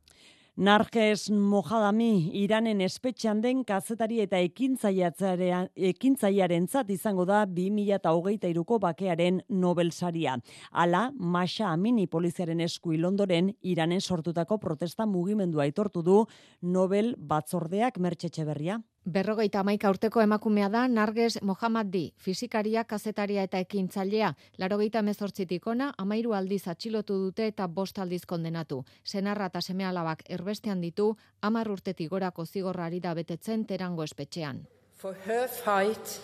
[0.62, 10.36] Narges Mojadami Iranen espetxean den kazetari eta ekintzaiaren zat izango da 2008ko bakearen Nobel saria.
[10.70, 16.30] Ala, Masha Amini poliziaren esku ilondoren Iranen sortutako protesta mugimendua aitortu du
[16.62, 18.78] Nobel batzordeak mertxetxe berria.
[19.06, 24.36] Berrogeita amaika urteko emakumea da Narges Mohammad Di, fizikaria, kazetaria eta ekintzailea.
[24.62, 28.84] Larogeita mezortzitik ona, amairu aldiz atxilotu dute eta bost aldiz kondenatu.
[29.04, 34.68] Senarra eta seme alabak erbestean ditu, amar urtetik gorako zigorrari da betetzen terango espetxean.
[34.98, 36.20] For her fight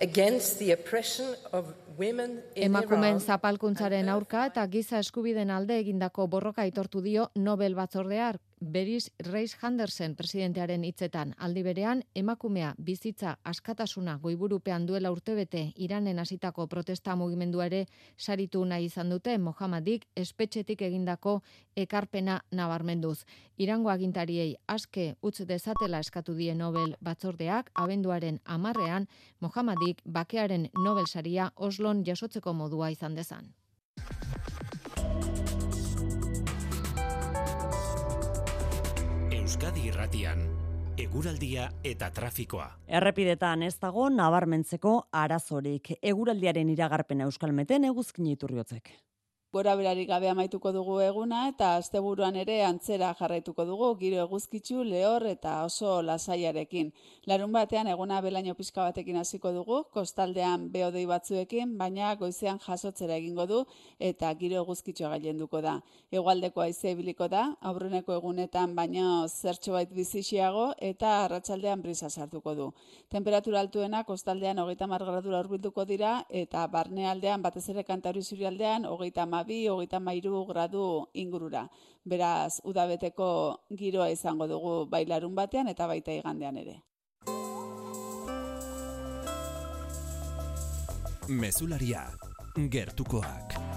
[0.00, 6.62] against the oppression of women in Emakumeen zapalkuntzaren aurka eta giza eskubiden alde egindako borroka
[6.62, 14.84] aitortu dio Nobel batzordear Beris Reis Henderson presidentearen hitzetan aldi berean emakumea bizitza askatasuna goiburupean
[14.86, 17.80] duela urtebete Iranen hasitako protesta mugimendua ere
[18.16, 21.40] saritu nahi izan dute Mohammedik espetxetik egindako
[21.74, 23.24] ekarpena nabarmenduz.
[23.58, 29.08] Irango agintariei aske utz dezatela eskatu die Nobel batzordeak abenduaren amarrean
[29.40, 33.50] Mohammedik bakearen Nobel saria Oslon jasotzeko modua izan dezan.
[39.52, 40.38] Euskadi Irratian
[40.96, 42.70] eguraldia eta trafikoa.
[42.88, 45.90] Errepidetan ez dago nabarmentzeko arazorik.
[46.00, 48.88] Eguraldiaren iragarpena Euskalmeten eguzkin iturriotzek.
[49.52, 55.26] Gora berarik gabe amaituko dugu eguna eta asteburuan ere antzera jarraituko dugu giro eguzkitzu lehor
[55.28, 56.88] eta oso lasaiarekin.
[57.28, 63.46] Larun batean eguna belaino pizka batekin hasiko dugu, kostaldean beodei batzuekin, baina goizean jasotzera egingo
[63.50, 63.58] du
[63.98, 65.74] eta giro eguzkitsua gailenduko da.
[66.10, 72.70] Hegoaldeko haize ibiliko da, aurreneko egunetan baino zertxo bait bizixiago eta arratsaldean brisa sartuko du.
[73.10, 79.68] Temperatura altuena kostaldean hogeita margradura urbilduko dira eta barnealdean batez ere kantari zurialdean hogeita amabi,
[79.68, 81.68] hogeita mairu gradu ingurura.
[82.04, 86.82] Beraz, udabeteko giroa izango dugu bailarun batean eta baita igandean ere.
[91.28, 92.10] Mesularia,
[92.56, 93.71] gertukoak.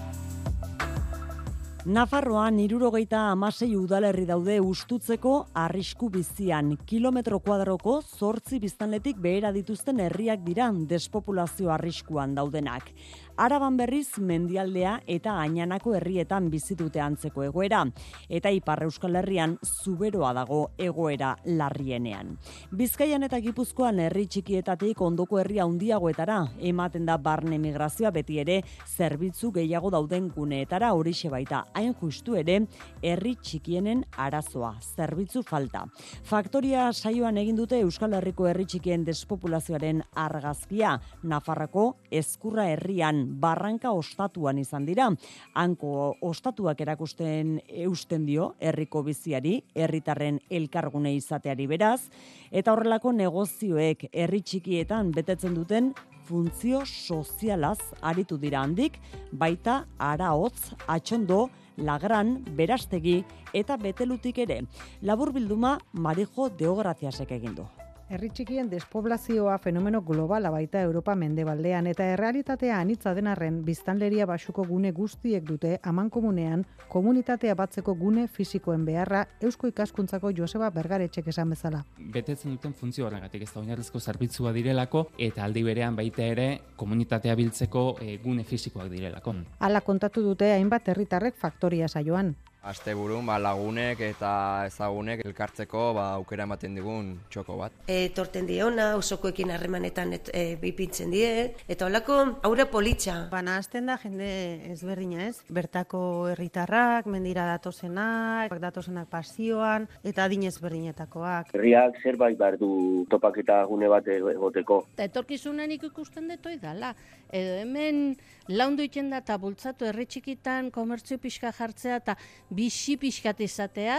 [1.86, 6.72] Nafarroan irurogeita amasei udalerri daude ustutzeko arrisku bizian.
[6.82, 12.90] Kilometro kuadroko zortzi biztanletik behera dituzten herriak dira despopulazio arriskuan daudenak.
[13.36, 17.84] Araban berriz mendialdea eta ainanako herrietan bizitute antzeko egoera.
[18.32, 22.34] Eta Ipar Euskal Herrian zuberoa dago egoera larrienean.
[22.72, 26.40] Bizkaian eta Gipuzkoan herri txikietatik ondoko herria handiagoetara
[26.72, 28.62] ematen da barne migrazioa beti ere
[28.96, 32.62] zerbitzu gehiago dauden guneetara horixe baita hain justu ere
[33.04, 35.84] herri txikienen arazoa, zerbitzu falta.
[36.26, 44.58] Faktoria saioan egin dute Euskal Herriko herri txikien despopulazioaren argazkia, Nafarrako ezkurra herrian barranka ostatuan
[44.58, 45.10] izan dira.
[45.54, 52.08] Hanko ostatuak erakusten eusten dio herriko biziari, herritarren elkargune izateari beraz,
[52.50, 55.92] eta horrelako negozioek herri txikietan betetzen duten
[56.26, 58.98] funtzio sozialaz aritu dira handik,
[59.32, 63.22] baita araotz, atxondo, lagran, berastegi
[63.54, 64.62] eta betelutik ere.
[65.02, 67.66] Labur bilduma Marijo Deograziasek egin du.
[68.06, 74.92] Herri txikien despoblazioa fenomeno globala baita Europa mendebaldean eta errealitatea anitza denarren biztanleria basuko gune
[74.94, 81.82] guztiek dute aman komunean komunitatea batzeko gune fisikoen beharra Eusko ikaskuntzako Joseba Bergaretxek esan bezala.
[81.98, 87.34] Betetzen duten funtzio horregatik ez da oinarrizko zerbitzua direlako eta aldi berean baita ere komunitatea
[87.34, 89.34] biltzeko e, gune fisikoak direlako.
[89.58, 92.36] Hala kontatu dute hainbat herritarrek faktoria saioan.
[92.66, 94.30] Asteburun ba, lagunek eta
[94.66, 97.74] ezagunek elkartzeko ba, aukera ematen digun txoko bat.
[97.86, 101.30] E, torten diona, osokoekin harremanetan e, bipintzen die,
[101.70, 103.16] eta holako aurre politxa.
[103.30, 104.30] Bana hasten da jende
[104.72, 106.00] ezberdina ez, bertako
[106.32, 111.54] herritarrak, mendira datozenak, datozenak pasioan, eta adin ezberdinetakoak.
[111.54, 114.82] Herriak zerbait behar du topaketa gune bat egoteko.
[114.96, 116.94] Eta etorkizunan ikusten detoi dala.
[117.30, 118.16] Edo hemen
[118.48, 122.16] laundu iten da eta bultzatu herri txikitan komertzio pixka jartzea eta
[122.50, 123.98] bixi pixkat izatea,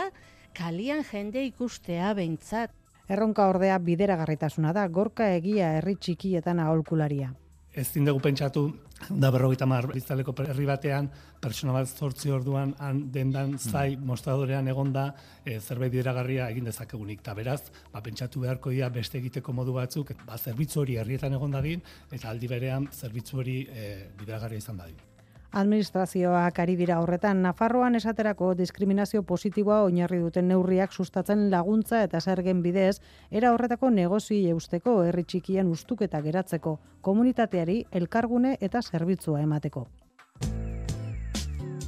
[0.58, 2.72] kalian jende ikustea behintzat.
[3.08, 7.32] Erronka ordea bideragarritasuna da, gorka egia herri txikietan aholkularia.
[7.78, 8.62] Ez dugu pentsatu,
[9.10, 11.10] da berrogeita mar biztaleko herri batean,
[11.40, 13.60] pertsona bat zortzi orduan han dendan hmm.
[13.60, 14.08] zai mm.
[14.10, 15.04] mostradorean egon da
[15.46, 17.22] e, zerbait bideragarria egin dezakegunik.
[17.22, 21.54] Ta beraz, ba, pentsatu beharko dira beste egiteko modu batzuk, ba, zerbitzu hori herrietan egon
[21.54, 23.86] dadin, eta aldi berean zerbitzu hori e,
[24.18, 25.17] bideragarria izan dadin.
[25.52, 32.62] Administrazioak ari dira horretan Nafarroan esaterako diskriminazio positiboa oinarri duten neurriak sustatzen laguntza eta zergen
[32.62, 33.00] bidez,
[33.32, 39.88] era horretako negozi eusteko herri txikien ustuketa geratzeko, komunitateari elkargune eta zerbitzua emateko.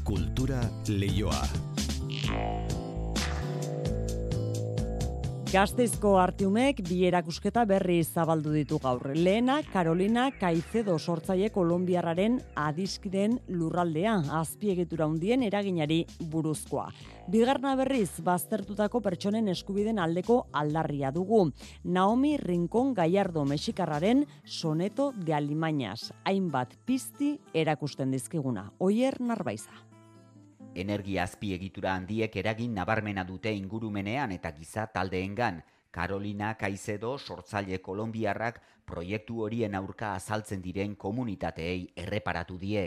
[0.04, 1.43] Kultura leioa.
[5.50, 9.08] Gazteizko artiumek bi erakusketa berri zabaldu ditu gaur.
[9.18, 16.86] Lehena, Carolina Caicedo sortzaile kolombiarraren adiskiden lurraldea, azpiegitura hundien eraginari buruzkoa.
[17.34, 21.47] Bigarna berriz, baztertutako pertsonen eskubiden aldeko aldarria dugu.
[21.84, 28.70] Naomi Rincon Gallardo Mexikarraren soneto de Alimañas, hainbat pizti erakusten dizkiguna.
[28.78, 29.89] Oier Narbaiza.
[30.80, 35.57] Energia azpiegitura handiek eragin nabarmena dute ingurumenean eta giza taldeengan.
[35.91, 42.86] Carolina Caicedo sortzaile kolombiarrak proiektu horien aurka azaltzen diren komunitateei erreparatu die.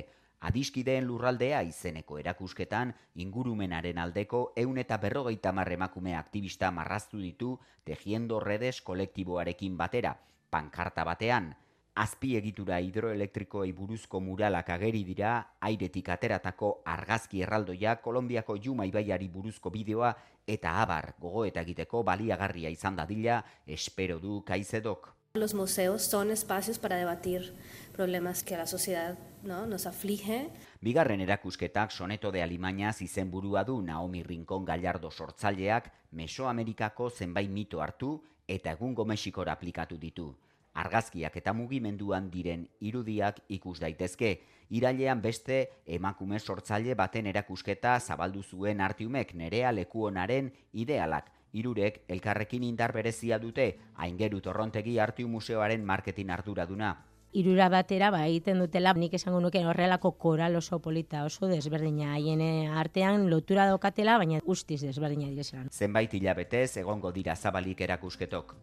[0.48, 2.94] Adiskideen lurraldea izeneko erakusketan
[3.26, 10.16] ingurumenaren aldeko eun eta berrogeita marremakume aktivista marraztu ditu tejiendo redes kolektiboarekin batera,
[10.50, 11.52] pankarta batean.
[11.94, 20.14] Azpiegitura hidroelektrikoei buruzko muralak ageri dira, airetik ateratako argazki erraldoia, Kolombiako Juma ibaiari buruzko bideoa
[20.48, 25.10] eta abar gogoeta egiteko baliagarria izan dadila, espero du kaizedok.
[25.34, 27.54] Los museos son espacios para debatir
[27.92, 30.48] problemas que la sociedad no, nos aflige.
[30.80, 38.22] Bigarren erakusketak soneto de Alimañaz izenburua du Naomi Rincon Gallardo sortzaileak Mesoamerikako zenbait mito hartu
[38.48, 40.30] eta egungo Mexikora aplikatu ditu
[40.74, 44.32] argazkiak eta mugimenduan diren irudiak ikus daitezke.
[44.70, 51.30] Irailean beste emakume sortzaile baten erakusketa zabaldu zuen artiumek nerea lekuonaren idealak.
[51.52, 56.94] Irurek elkarrekin indar berezia dute, aingeru torrontegi artiu museoaren marketing arduraduna.
[57.32, 62.42] Irura batera ba egiten dutela nik esango nuke horrelako koral oso polita oso desberdina haien
[62.82, 65.64] artean lotura daukatela baina guztiz desberdina direzela.
[65.72, 68.56] Zenbait hilabetez egongo dira zabalik erakusketok.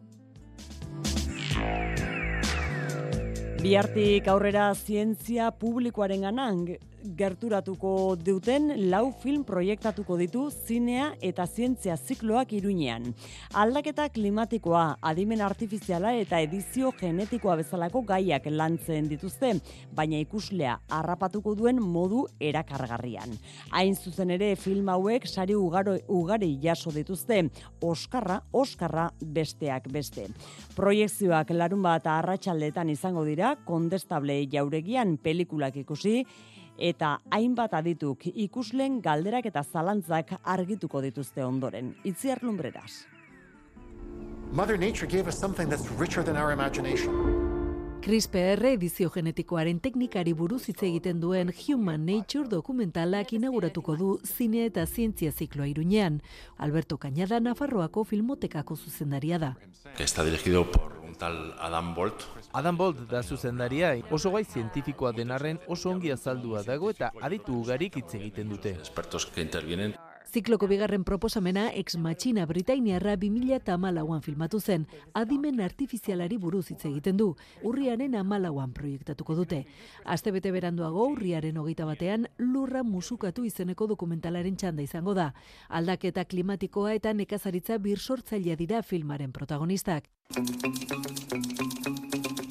[3.60, 6.62] Biartik aurrera zientzia publikoaren ganan,
[7.18, 13.14] gerturatuko duten lau film proiektatuko ditu zinea eta zientzia zikloak iruinean.
[13.54, 19.54] Aldaketa klimatikoa, adimen artifiziala eta edizio genetikoa bezalako gaiak lantzen dituzte,
[19.96, 23.36] baina ikuslea harrapatuko duen modu erakargarrian.
[23.72, 27.44] Hain zuzen ere film hauek sari ugaro, ugari jaso dituzte,
[27.82, 30.28] Oskarra, Oskarra besteak beste.
[30.76, 36.24] Proiekzioak larun bat arratsaldetan izango dira, kondestable jauregian pelikulak ikusi,
[36.80, 41.96] eta hainbat adituk ikuslen galderak eta zalantzak argituko dituzte ondoren.
[42.04, 43.06] Itziar lumbreras.
[44.52, 47.14] Mother Nature gave us something that's richer than our imagination.
[48.00, 54.86] CRISPR edizio genetikoaren teknikari buruz hitz egiten duen Human Nature dokumentalak inauguratuko du zine eta
[54.88, 56.22] zientzia zikloa iruñean.
[56.58, 59.58] Alberto Cañada Nafarroako filmotekako zuzendaria da.
[60.00, 62.26] Está dirigido por tal Adam Bolt.
[62.54, 68.00] Adam Bolt da zuzendaria, oso gai zientifikoa denarren oso ongi azaldua dago eta aditu ugarik
[68.00, 68.78] hitz egiten dute.
[68.80, 69.94] Expertos que intervienen
[70.30, 74.86] Zikloko bigarren proposamena ex machina Britainiarra 2000 eta amalauan filmatu zen.
[75.18, 77.32] Adimen artifizialari buruz hitz egiten du.
[77.66, 79.64] Urriaren amalauan proiektatuko dute.
[80.06, 85.32] Aste bete beranduago urriaren hogeita batean lurra musukatu izeneko dokumentalaren txanda izango da.
[85.70, 90.12] Aldaketa klimatikoa eta nekazaritza bir sortzailea dira filmaren protagonistak.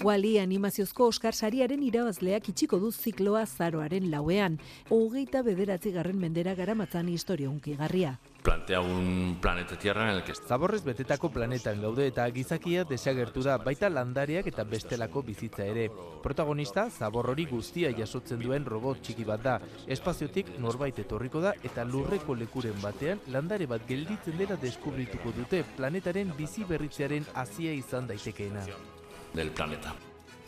[0.05, 4.59] Wally animaziozko Oscar sariaren irabazleak itxiko du zikloa zaroaren lauean.
[4.94, 8.12] Hogeita bederatzi garren mendera garamatzan historia unkigarria.
[8.44, 10.34] Plantea un planeta tierra en el que...
[10.34, 15.88] Zaborrez betetako planetan gaude eta gizakia desagertu da baita landariak eta bestelako bizitza ere.
[16.22, 19.57] Protagonista, zabor hori guztia jasotzen duen robot txiki bat da.
[19.86, 26.32] Espaziotik norbait etorriko da eta lurreko lekuren batean landare bat gelditzen dela deskubrituko dute planetaren
[26.38, 28.64] bizi berritzearen hasia izan daitekeena
[29.34, 29.94] del planeta.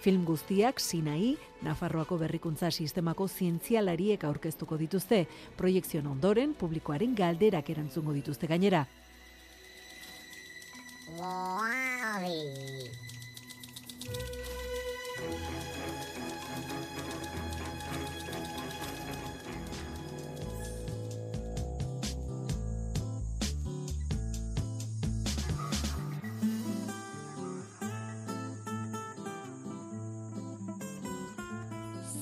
[0.00, 5.26] Film guztiak Sinai, Nafarroako berrikuntza sistemako zientzialariek aurkeztuko dituzte,
[5.60, 8.86] proiekzion ondoren publikoaren galderak erantzungo dituzte gainera.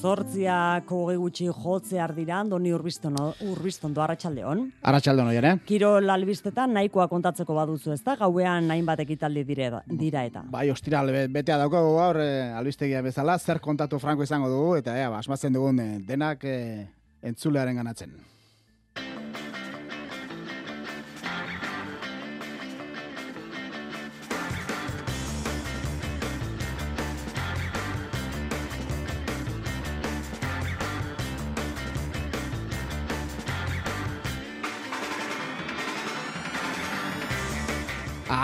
[0.09, 4.62] Zortziak hogei gutxi jotze ardira, doni urbizton, urbizton do arratxaldeon.
[4.88, 10.24] Arratxaldeon, oi, Kiro lalbistetan nahikoa kontatzeko baduzu ez da, gauean nahin bat ekitaldi dire, dira
[10.24, 10.46] eta.
[10.54, 15.12] Bai, ostira, betea daukagu gaur, eh, albistegia bezala, zer kontatu franko izango dugu, eta ea,
[15.12, 16.88] basmatzen dugun eh, denak eh,
[17.20, 18.16] entzulearen ganatzen.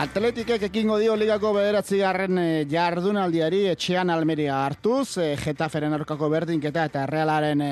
[0.05, 6.85] Atletikek ekingo dio ligako bederatzi garren eh, jardunaldiari etxean almeria hartuz, e, Getaferen aurkako berdinketa
[6.91, 7.71] eta realaren e,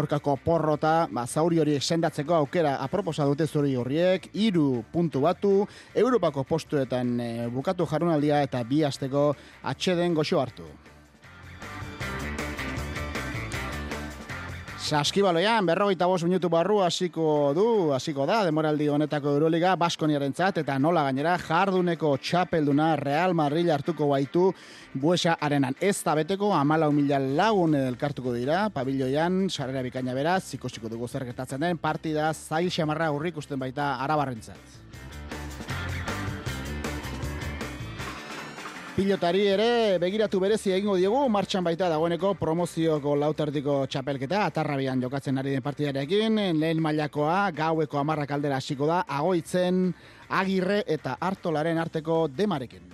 [0.00, 5.54] aurkako porrota, ba, zauri hori sendatzeko aukera aproposa dute zuri horriek, iru puntu batu,
[5.94, 7.14] Europako postuetan
[7.54, 9.28] bukatu jardunaldia eta bi asteko
[9.62, 10.66] atxeden goxo hartu.
[14.78, 21.02] Saskibaloian, berrogeita bost minutu barru hasiko du, hasiko da, demoraldi honetako Euroliga, Baskoniaren eta nola
[21.02, 24.54] gainera, jarduneko txapelduna Real Madrid hartuko baitu
[24.94, 25.74] buesa arenan.
[25.80, 31.26] Ez da beteko, amala humila lagun elkartuko dira, pabilloian, sarrera bikaina beraz, zikosiko dugu zer
[31.58, 34.56] den, partida zail xamarra hurrik usten baita arabarrentzat.
[38.98, 45.52] Pilotari ere begiratu berezi egingo diegu, martxan baita dagoeneko promozioko lauterdiko txapelketa, atarrabian jokatzen ari
[45.54, 49.92] den partidarekin, lehen mailakoa gaueko amarrak aldera hasiko da, agoitzen,
[50.40, 52.90] agirre eta hartolaren arteko demarekin.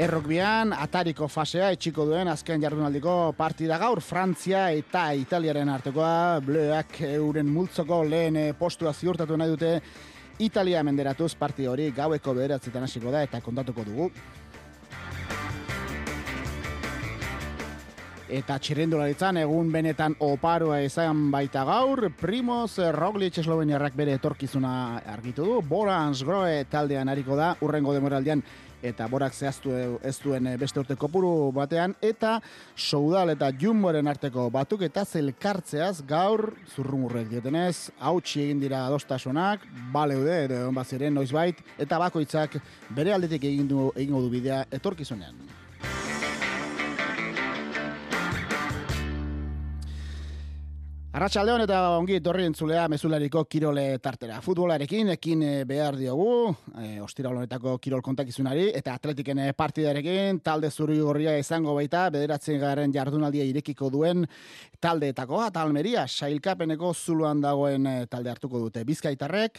[0.00, 7.50] Errokbian, atariko fasea etxiko duen azken jardunaldiko partida gaur Frantzia eta Italiaren artekoa bleak euren
[7.50, 9.74] multzoko lehen postua ziurtatu nahi dute
[10.40, 14.06] Italia menderatuz parti hori gaueko bederatzetan hasiko da eta kontatuko dugu.
[18.30, 24.72] Eta txirrendularitzan egun benetan oparoa izan baita gaur, Primoz Roglic esloveniarrak bere etorkizuna
[25.12, 28.44] argitu du, Borans Groe taldean hariko da, urrengo demoraldian
[28.82, 32.38] eta borak zehaztu ez duen eh, beste urte kopuru batean, eta
[32.76, 40.44] soudal eta jumboren arteko batuk eta zelkartzeaz gaur zurrumurrek diotenez, hautsi egin dira adostasunak, baleude,
[40.46, 42.60] edo egon baziren noizbait, eta bakoitzak
[42.96, 45.59] bere aldetik egin du, egingo du bidea etorkizunean.
[51.10, 54.36] Arratxaldeon eta ongi etorri entzulea mezulariko kirole tartera.
[54.44, 60.70] Futbolarekin ekin eh, behar diogu, e, ostira honetako kirol kontakizunari, eta atletiken eh, partidarekin talde
[60.70, 64.22] zuri gorria izango baita, bederatzen garen jardunaldia irekiko duen
[64.78, 68.86] taldeetako, eta almeria, sailkapeneko zuluan dagoen talde hartuko dute.
[68.86, 69.58] Bizkaitarrek,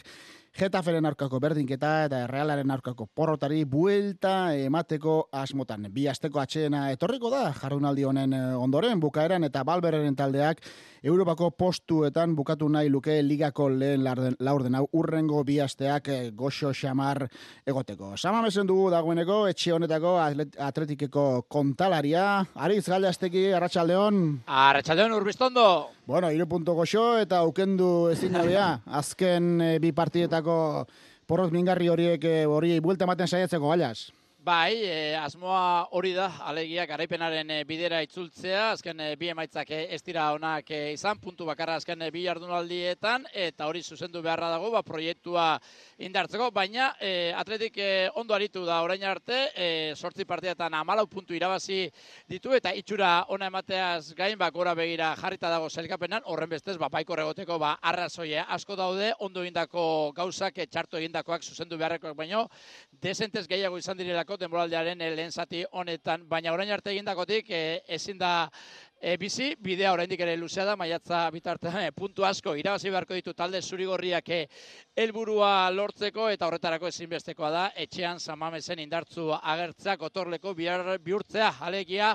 [0.52, 5.86] Getaferen aurkako berdinketa eta Realaren aurkako porrotari buelta emateko asmotan.
[5.94, 10.60] Bi asteko atxeena etorriko da jarrunaldi honen eh, ondoren bukaeran eta Balberren taldeak
[11.02, 14.04] Europako postuetan bukatu nahi luke ligako lehen
[14.38, 17.24] laurden hau urrengo bi asteak eh, goxo xamar
[17.66, 18.12] egoteko.
[18.18, 22.44] Sama mesen dugu dagoeneko etxe honetako atletikeko kontalaria.
[22.54, 24.22] Ariz Galdasteki, Arratsaldeon.
[24.46, 25.66] Arratsaldeon Urbiztondo.
[26.04, 28.80] Bueno, iru punto goxo eta ukendu ezin nabea.
[28.98, 30.41] Azken e, bi partidetako
[31.26, 34.10] porrot mingarri horiek e, hori buelta ematen saiatzeko gaiaz.
[34.42, 39.84] Bai, e, asmoa hori da, alegia garaipenaren e, bidera itzultzea, azken e, bi emaitzak e,
[39.94, 44.80] ez dira onak izan, puntu bakarra azken bi jardunaldietan, eta hori zuzendu beharra dago, ba,
[44.82, 45.44] proiektua
[46.02, 51.38] indartzeko, baina e, atletik e, ondo aritu da orain arte, e, sortzi partidetan amalau puntu
[51.38, 51.84] irabazi
[52.26, 56.90] ditu, eta itxura ona emateaz gain, ba, gora begira jarrita dago zelkapenan, horren bestez, ba,
[56.90, 59.86] baiko regoteko, ba, arrazoia asko daude, ondo egindako
[60.18, 62.48] gauzak, txarto egindakoak zuzendu beharrekoak, baino,
[63.06, 68.18] desentez gehiago izan direlako denboraldiaren eh, lehen zati honetan, baina orain arte egindakotik e, ezin
[68.18, 68.32] da
[69.02, 73.32] e, bizi, bidea oraindik ere luzea da, maiatza bitartean e, puntu asko irabazi beharko ditu
[73.34, 74.40] talde zurigorriak e,
[75.02, 82.12] helburua lortzeko eta horretarako ezinbestekoa da etxean samamesen indartzu agertzea gotorleko bihurtzea alegia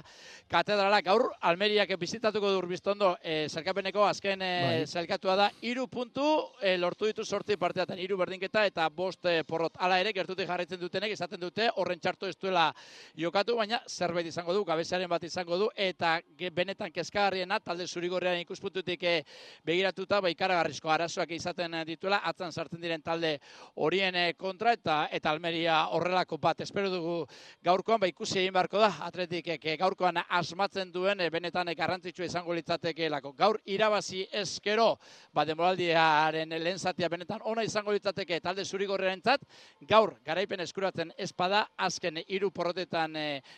[0.48, 1.02] katedrala.
[1.04, 4.54] Gaur Almeriak bizitatuko dur biztondo e, zelkapeneko azken e,
[4.88, 6.30] zelkatua da hiru puntu
[6.62, 9.76] e, lortu ditu sorti parteatan hiru berdinketa eta bost e, porrot.
[9.76, 12.70] Hala ere gertutik jarraitzen dutenek esaten dute horren txarto ez duela
[13.18, 16.22] jokatu baina zerbait izango du gabeziaren bat izango du eta
[16.54, 19.24] benet benetan kezkagarriena talde zurigorrean ikuspuntutik eh,
[19.66, 22.20] begiratuta ba ikaragarrizko arazoak izaten eh, dituela.
[22.24, 23.40] Atzan sartzen diren talde
[23.76, 26.62] horien eh, kontra eta eta Almeria horrelako bat.
[26.62, 27.26] Espero dugu
[27.64, 33.34] gaurkoan ba ikusi egin beharko da atletikek gaurkoan asmatzen duen benetan garrantzitsua izango litzatekeelako.
[33.34, 35.00] Gaur irabazi eskero
[35.34, 39.42] ba demoraldiaren lehen zatia benetan ona izango litzateke talde zurigorrearentzat
[39.90, 43.18] gaur garaipen eskuratzen espada azken hiru porrotetan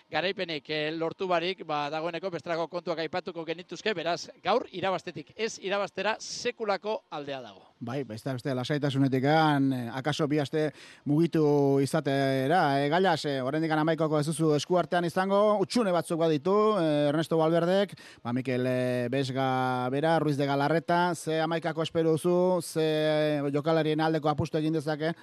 [0.10, 6.99] garaipenik lortu barik ba dagoeneko bestrako kontuak aipatuko genituzke, beraz, gaur irabaztetik ez irabaztera sekulako
[7.10, 7.66] aldea dago.
[7.80, 10.68] Bai, beste beste lasaitasunetik eh, akaso bi aste
[11.10, 16.86] mugitu izatera, e, gailas, e, oraindik amaikoko ez duzu eskuartean izango, utxune batzuk baditu, e,
[17.10, 23.41] Ernesto Valverdek, ba Mikel e, Besga bera, Ruiz de Galarreta, ze amaikako espero duzu, ze
[23.53, 25.16] jokalarien aldeko apustu egin dezake?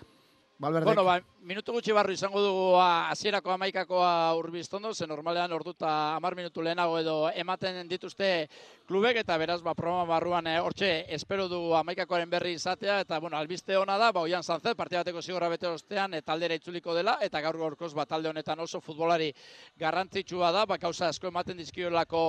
[0.59, 0.87] Balberdek.
[0.87, 6.35] Bueno, ba, minutu gutxi barru izango dugu a, hasierako amaikakoa urbiztondo, ze normalean orduta amar
[6.35, 8.49] minutu lehenago edo ematen dituzte
[8.89, 13.37] klubek, eta beraz, ba, programa barruan eh, hortxe espero dugu amaikakoaren berri izatea, eta bueno,
[13.37, 17.19] albiste ona da, ba, oian zantzet, partia bateko zigorra bete ostean, e, taldera itzuliko dela,
[17.21, 19.29] eta gaur gaurkoz, ba, talde honetan oso futbolari
[19.77, 22.25] garrantzitsua da, ba, gauza asko ematen dizkiolako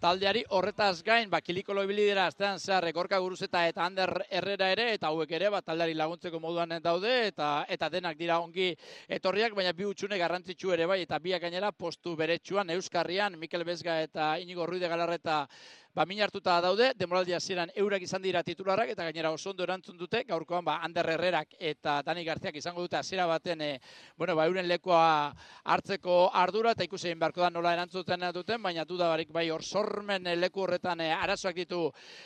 [0.00, 5.12] taldeari, horretaz gain, ba, kilikolo ibilidera, astean zehar, gorka guruzeta eta ander herrera ere, eta
[5.12, 8.72] hauek ere, ba, taldeari laguntzeko moduan daude, eta eta denak dira ongi
[9.08, 14.00] etorriak, baina bi utxune garrantzitsu ere bai, eta biak gainera postu beretsuan Euskarrian, Mikel Bezga
[14.02, 15.44] eta Inigo Ruide Galarreta
[15.94, 19.96] ba, min hartuta daude, demoraldi hasieran eurak izan dira titularrak, eta gainera oso ondo erantzun
[19.98, 23.80] dute, gaurkoan ba, Ander Herrerak eta Dani Garziak izango dute hasiera baten, e,
[24.16, 25.34] bueno, ba, euren lekoa
[25.64, 29.62] hartzeko ardura, eta ikusi egin beharko da nola erantzuten duten, baina duda barik bai hor
[29.62, 31.84] sormen leku horretan e, arazoak ditu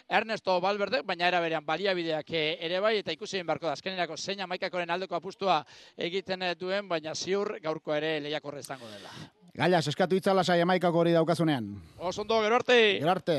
[0.08, 4.16] Ernesto Balberde, baina era berean baliabideak e, ere bai, eta ikusi egin beharko da, azkenerako
[4.16, 5.62] zeina maikakoren aldeko apustua
[5.96, 9.41] egiten duen, baina ziur gaurko ere lehiakorre izango dela.
[9.52, 11.66] Gailas, eskatu itzala sai amaikako hori daukazunean.
[12.00, 12.76] Osondo, gero arte!
[13.02, 13.34] Gero arte!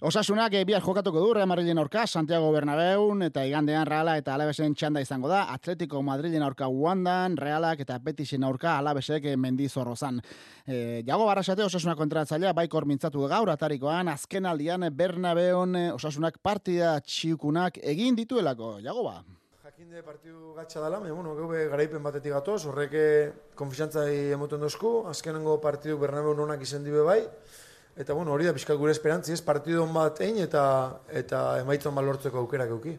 [0.00, 4.72] Osasunak e, bihar jokatuko du Real Madridin aurka, Santiago Bernabeun, eta igandean Reala eta Alabesen
[4.72, 10.24] txanda izango da, Atletico Madridin aurka Uandan, Realak eta Petisen aurka Alabesek mendizorrozan.
[10.64, 17.84] E, jago barrasate osasunak kontratzailea, baikor mintzatu gaur atarikoan, azken aldian Bernabeun osasunak partida txiukunak
[17.84, 18.78] egin dituelako.
[18.80, 19.18] Jago ba?
[19.74, 23.00] Jakinde partidu gatsa dela, baina bueno, gaube garaipen batetik gatoz, horreke
[23.58, 27.16] konfiantzai emoten dozku, azkenengo partidu Bernabeu nonak izen dibe bai,
[27.98, 30.62] eta bueno, hori da pixka gure esperantzi, ez partidu on bat egin eta
[31.10, 32.94] eta emaitzon balortzeko aukerak euki.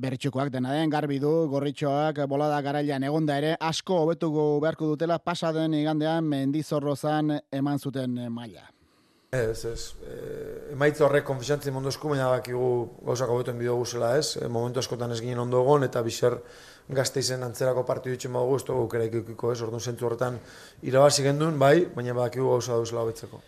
[0.00, 5.76] Berritxukoak dena den, garbi du, gorritxoak, bolada garailean egonda ere, asko hobetuko beharko dutela, pasaden
[5.76, 8.64] igandean mendizorrozan eman zuten maila.
[9.34, 9.82] Ez, ez.
[10.06, 10.16] E,
[10.74, 12.68] emaitza horrek konfiantzi mundu esku, baina bakigu
[13.06, 14.36] gauzak hobetuen bideo guzela ez.
[14.38, 16.36] E, momentu askotan ez ginen ondo egon, eta biser
[16.94, 20.38] gazte izen antzerako partidu itxen badugu, ez dugu kera ikiko ez, orduan zentzu horretan
[20.86, 23.42] irabazi gendun, bai, baina bakigu gauza duzela hobetzeko.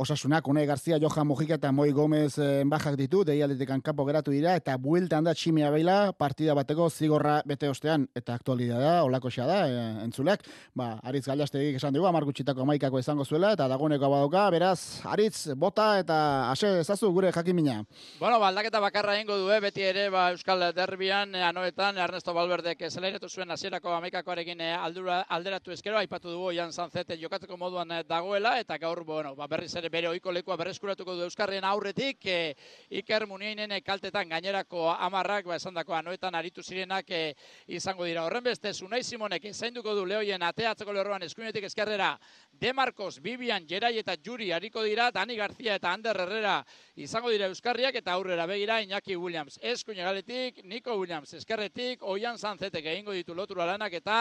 [0.00, 4.78] Osasunak, Unai Garzia, Johan Mojika eta Moi Gomez enbajak ditu, deialdetik kanpo geratu dira, eta
[4.80, 9.82] bueltan da tximia baila partida bateko zigorra bete ostean, eta aktualidea da, olako da, e,
[10.06, 15.04] entzulek, ba, Aritz Galiastegik esan dugu, amar gutxitako maikako izango zuela, eta dagoeneko badoka, beraz,
[15.04, 17.84] Aritz, bota eta ase ezazu gure jakimina.
[18.18, 22.32] Bueno, ba, aldaketa bakarra ingo du, eh, beti ere, ba, Euskal Derbian, eh, anoetan, Ernesto
[22.32, 27.92] Balberdek zelairetu zuen hasierako amaikakoarekin eh, aldura, alderatu ezkero, aipatu dugu, Jan Zanzete jokatzeko moduan
[27.92, 32.26] eh, dagoela, eta gaur, bueno, ba, berriz ere bere ohiko lekua berreskuratuko du Euskarrien aurretik,
[32.26, 32.54] e,
[33.00, 37.34] Iker Muniainen kaltetan gainerako amarrak, ba, esan dako anoetan aritu zirenak e,
[37.66, 38.24] izango dira.
[38.24, 42.18] Horren beste, Zunai Simonek zainduko du lehoien ateatzeko lerroan eskuinetik eskerrera,
[42.52, 46.60] Demarcos, Bibian, Gerai eta Juri hariko dira, Dani García eta Ander Herrera
[47.00, 49.58] izango dira Euskarriak eta aurrera begira Iñaki Williams.
[49.62, 54.20] Eskuine galetik, Nico Williams, eskerretik, Oian Zanzetek egingo ditu lotura lanak eta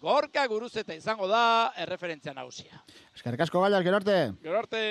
[0.00, 2.82] Gorka guruzeta izango da erreferentzia nagusia.
[3.16, 4.16] Eskerrik asko gaiak, gero arte.
[4.42, 4.82] Gero arte.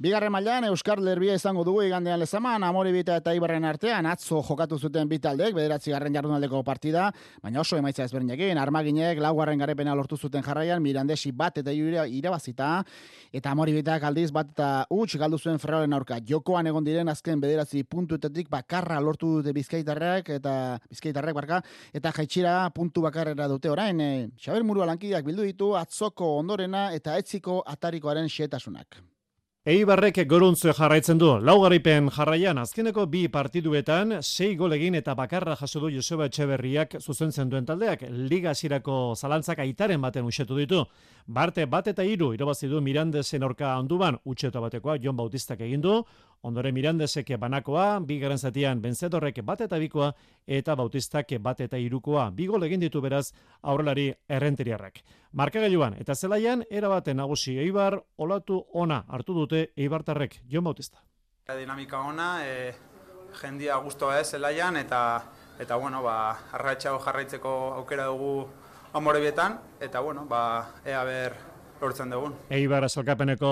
[0.00, 5.10] Bigarren mailan Euskar Lerbia izango dugu igandean lezaman, Amoribita eta Ibarren artean, atzo jokatu zuten
[5.10, 7.10] bitaldek, bederatzi garren jardunaldeko partida,
[7.44, 12.70] baina oso emaitza ezberdinekin, armaginek laugarren garepena lortu zuten jarraian, Mirandesi bat eta irabazita,
[13.28, 16.16] eta Amoribitak aldiz bat eta huts galdu zuen ferraren aurka.
[16.32, 20.56] Jokoan egon diren azken bederatzi puntuetetik bakarra lortu dute bizkaitarrek, eta
[20.88, 21.60] bizkaitarrek barka,
[21.92, 24.00] eta jaitxira puntu bakarrera dute orain.
[24.00, 29.02] E, Xaber Murua lankideak bildu ditu atzoko ondorena eta etziko atarikoaren xetasunak.
[29.68, 31.26] Eibarrek goruntzu jarraitzen du.
[31.44, 37.66] Laugaripen jarraian azkeneko bi partiduetan sei golegin eta bakarra jaso du Joseba Etxeberriak zuzentzen duen
[37.68, 40.86] taldeak liga hasierako zalantzak aitaren baten usetu ditu.
[41.26, 45.98] Barte bat eta hiru irabazi du Mirandesen aurka onduban utxeta batekoa Jon Bautistak egin du.
[46.42, 50.06] Ondore Mirandesek banakoa, bi garen zatian Benzedorrek bat eta bikoa
[50.46, 52.30] eta Bautistak bat eta irukoa.
[52.30, 55.02] Bi gol egin ditu beraz aurrelari errenteriarrak.
[55.32, 61.04] Markagailuan eta zelaian erabaten nagusi Eibar olatu ona hartu dute Eibartarrek Jon Bautista.
[61.50, 62.72] Dinamika ona, e,
[63.42, 65.22] jendia gustoa ez zelaian eta
[65.60, 68.48] eta bueno, ba jarraitzeko aukera dugu
[68.94, 71.49] Amorebietan eta bueno, ba ea ber
[71.82, 72.34] lortzen dugun.
[72.52, 73.50] Eibar asalkapeneko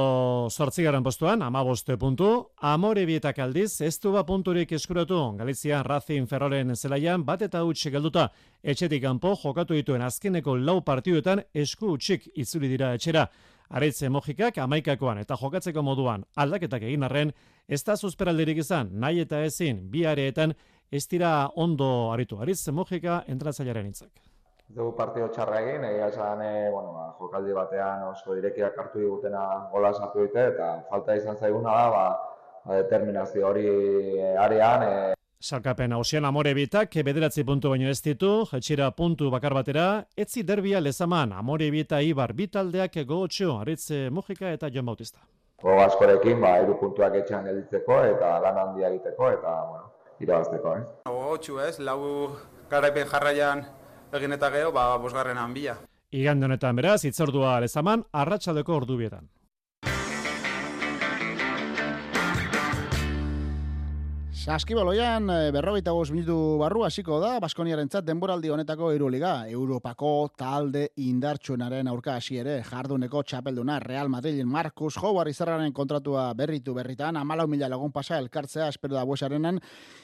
[0.50, 2.28] sortzigaran postuan, amaboste puntu,
[2.60, 7.90] amore bietak aldiz, ez du ba punturik eskuratu, Galizia Racing Ferroren zelaian, bat eta utxe
[7.90, 8.28] gelduta,
[8.62, 13.28] etxetik kanpo jokatu dituen azkeneko lau partiduetan esku utxik itzuli dira etxera.
[13.68, 17.34] Aretze mojikak amaikakoan eta jokatzeko moduan aldaketak egin arren,
[17.68, 20.54] ez da zuzperaldirik izan, nahi eta ezin, bi areetan,
[20.90, 22.40] ez dira ondo aritu.
[22.40, 23.92] Aritze mojika entratzailearen
[24.68, 28.98] itzak dugu partio txarra egin, egia esan, e, bueno, ba, jokaldi batean oso irekiak hartu
[28.98, 32.18] digutena gola sartu dute, eta falta izan zaiguna da, ba,
[32.64, 38.44] ba determinazio hori eh, arean, e, Salkapen hausian amore bitak bederatzi puntu baino ez ditu,
[38.50, 44.68] jetxira puntu bakar batera, etzi derbia lezaman, amore bita ibar bitaldeak gogotxo, aritze Mujika eta
[44.68, 45.20] Jon Bautista.
[45.62, 50.84] Gogo askorekin, ba, iru puntuak etxean gelditzeko eta lan handia egiteko eta, bueno, irabazteko, eh?
[51.06, 52.34] Gogotxu ez, lau
[52.68, 53.62] garaipen jarraian
[54.16, 55.76] egin eta geho, ba, bosgarren hanbia.
[56.10, 59.28] Igande honetan beraz, itzordua lezaman, arratsaldeko ordubietan.
[64.38, 69.48] Saskibaloian eh, berrogeita goz minutu barru hasiko da, Baskoniaren denboraldi honetako Euroliga.
[69.50, 76.72] Europako talde indartsuenaren aurka hasi ere, jarduneko txapelduna Real Madrid Marcus Howard izarraren kontratua berritu
[76.72, 79.58] berritan, amalau mila lagun pasa elkartzea, espero da buesarenen,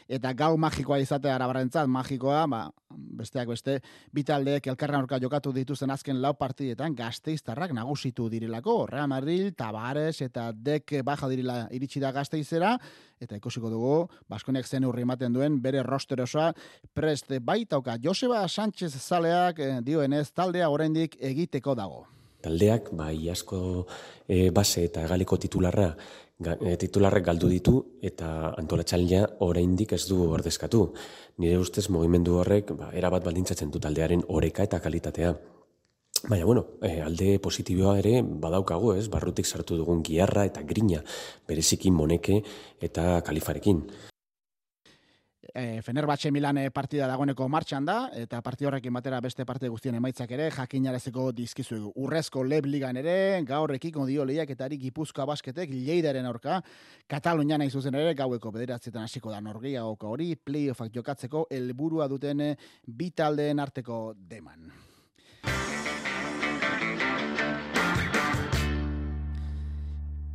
[0.08, 3.78] eta gau magikoa izatea arabarentzat, magikoa, ba, besteak beste,
[4.14, 8.86] bitaldeek elkarren aurka jokatu dituzten azken lau partidetan gazteiztarrak nagusitu dirilako.
[8.90, 12.74] Real Madrid, Tabares eta Dek baja dirila iritsi da gazteizera,
[13.24, 13.94] eta ikusiko dugu,
[14.30, 16.52] Baskoniak zen urri ematen duen, bere roster osoa
[16.94, 17.98] prest baitauka.
[18.02, 22.04] Joseba Sánchez zaleak eh, dioenez taldea oraindik egiteko dago.
[22.44, 23.86] Taldeak, bai asko
[24.28, 25.88] e, base eta galiko titularra,
[26.44, 30.84] ga, e, titularrek galdu ditu eta antolatxalina oraindik ez du ordezkatu.
[31.40, 35.32] Nire ustez, mugimendu horrek, ba, erabat baldintzatzen du taldearen oreka eta kalitatea.
[36.26, 39.10] Baina, bueno, e, alde positiboa ere badaukagu, ez?
[39.12, 41.02] Barrutik sartu dugun giarra eta grina,
[41.44, 42.38] berezikin moneke
[42.80, 43.82] eta kalifarekin.
[45.54, 50.32] E, Fenerbahce Milan partida dagoeneko martxan da, eta partida horrekin batera beste parte guztien emaitzak
[50.32, 51.92] ere, jakinarazeko dizkizu.
[52.00, 56.62] Urrezko leb ligan ere, gaur ekiko dio lehiak eta ari gipuzkoa basketek leidaren aurka,
[57.06, 62.48] Katalunian nahi zuzen ere, gaueko bederatzietan hasiko da norgia hori, playoffak jokatzeko helburua duten
[62.88, 64.93] bitaldeen arteko deman.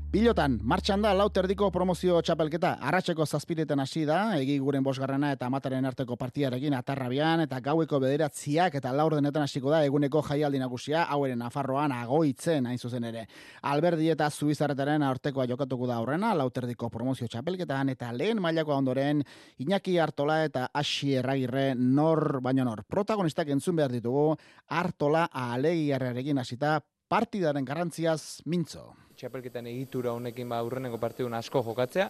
[0.09, 2.71] Pilotan, martxan da lauterdiko promozio txapelketa.
[2.89, 8.79] Arratxeko zazpiretan hasi da, egi guren bosgarrena eta amataren arteko partiarekin atarrabian, eta gaueko bederatziak
[8.79, 13.27] eta laur denetan hasiko da eguneko jaialdi nagusia, haueren Nafarroan agoitzen hain zuzen ere.
[13.69, 19.21] Alberdi eta Zuizarretaren aurtekoa jokatuko da aurrena, lauterdiko promozio txapelketan, eta lehen mailako ondoren,
[19.61, 22.81] Iñaki Artola eta Asi Erragirre nor baino nor.
[22.89, 24.33] Protagonistak entzun behar ditugu,
[24.81, 26.79] Artola alegiarrekin hasita
[27.13, 28.87] partidaren garrantziaz mintzo
[29.19, 32.07] txapelketan egitura honekin ba aurreneko partidun asko jokatzea,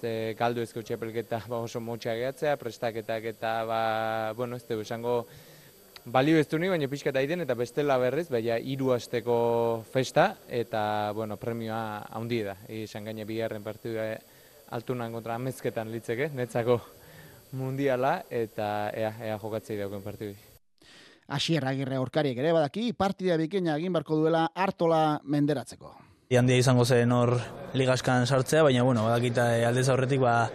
[0.00, 3.80] ze galdu ezko txapelketa ba oso motxa gehatzea, prestaketak eta ba,
[4.36, 5.26] bueno, ez esango
[6.04, 11.36] balio ez ni, baina pixka daiden eta bestela berriz, baina hiru asteko festa eta, bueno,
[11.36, 12.56] premioa haundi da.
[12.68, 14.16] Izan gaine bigarren partidua
[14.70, 16.80] altunan kontra amezketan litzeke, netzako
[17.52, 20.34] mundiala eta ea, ea jokatzei dauken partidu.
[21.32, 27.12] Asierra agirre orkariek ere badaki, partida bikina egin barko duela hartola menderatzeko handia izango zen
[27.12, 27.34] hor
[27.76, 30.48] ligaskan sartzea, baina bueno, badakita eh, aldez aurretik ba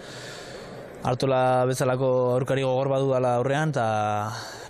[1.05, 3.85] hartola bezalako aurkari gogor badu dala aurrean eta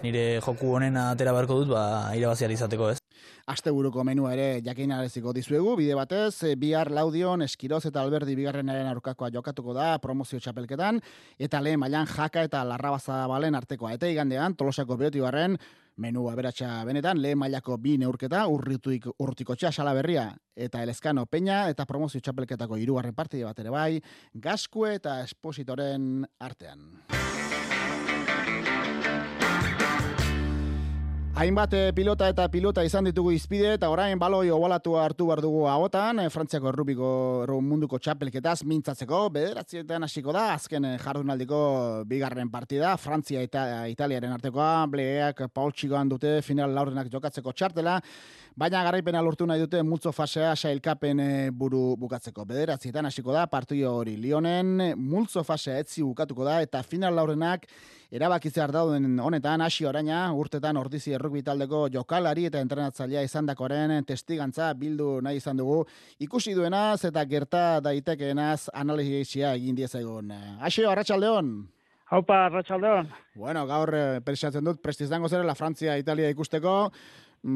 [0.04, 3.00] nire joku honena atera beharko dut ba irabazial izateko, ez.
[3.48, 9.32] Asteburuko menua ere jakinareziko dizuegu, bide batez, eh, bihar laudion, eskiroz eta alberdi bigarrenaren aurkakoa
[9.32, 11.00] jokatuko da promozio txapelketan,
[11.40, 13.94] eta lehen mailan jaka eta larrabaza balen artekoa.
[13.96, 15.56] Eta igandean, tolosako behoti barren,
[15.98, 21.88] Menu aberatsa benetan, lehen mailako bi neurketa, urrituik urtiko txa, salaberria eta elezkano peña, eta
[21.90, 24.02] promozio txapelketako irugarren partide bat ere bai,
[24.34, 26.86] gaskue eta espositoren artean.
[31.38, 35.68] Hainbat eh, pilota eta pilota izan ditugu izpide eta orain baloi obalatu hartu behar dugu
[35.70, 37.10] hagotan, eh, Frantziako errubiko
[37.62, 41.60] munduko txapelketaz mintzatzeko, bederatzietan hasiko da, azken eh, jardunaldiko
[42.10, 48.00] bigarren partida, Frantzia eta Italiaren artekoa, bleak Paul Txigoan dute final laurdenak jokatzeko txartela,
[48.58, 51.20] Baina garaipena lortu nahi dute multzo fasea sailkapen
[51.54, 52.42] buru bukatzeko.
[52.50, 57.68] Bederatzietan hasiko da partio hori Lionen multzo fasea etzi bukatuko da eta final laurdenak
[58.10, 65.20] erabakitzea dauden honetan hasi oraina urtetan ordizi errukbi taldeko jokalari eta entrenatzailea izandakoaren testigantza bildu
[65.22, 65.84] nahi izan dugu
[66.18, 70.34] ikusi duenaz eta gerta daitekeenaz analizia egin diezagun.
[70.62, 71.54] Asio, Arratsaldeon.
[72.10, 73.14] Haupa, Arratsaldeon.
[73.36, 76.90] Bueno, gaur eh, dut prestizango zere la Frantzia Italia ikusteko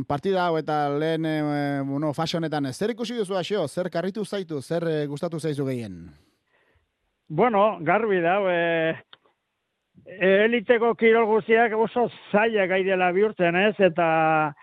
[0.08, 4.62] partida hau eta lehen e, bueno, fase honetan zer ikusi duzu asio, zer karritu zaitu,
[4.62, 6.10] zer e, gustatu zaizu gehien?
[7.28, 8.96] Bueno, garbi da, e,
[10.46, 13.76] eliteko kirol guztiak oso zaila gai dela bihurtzen, ez?
[13.80, 14.54] Eta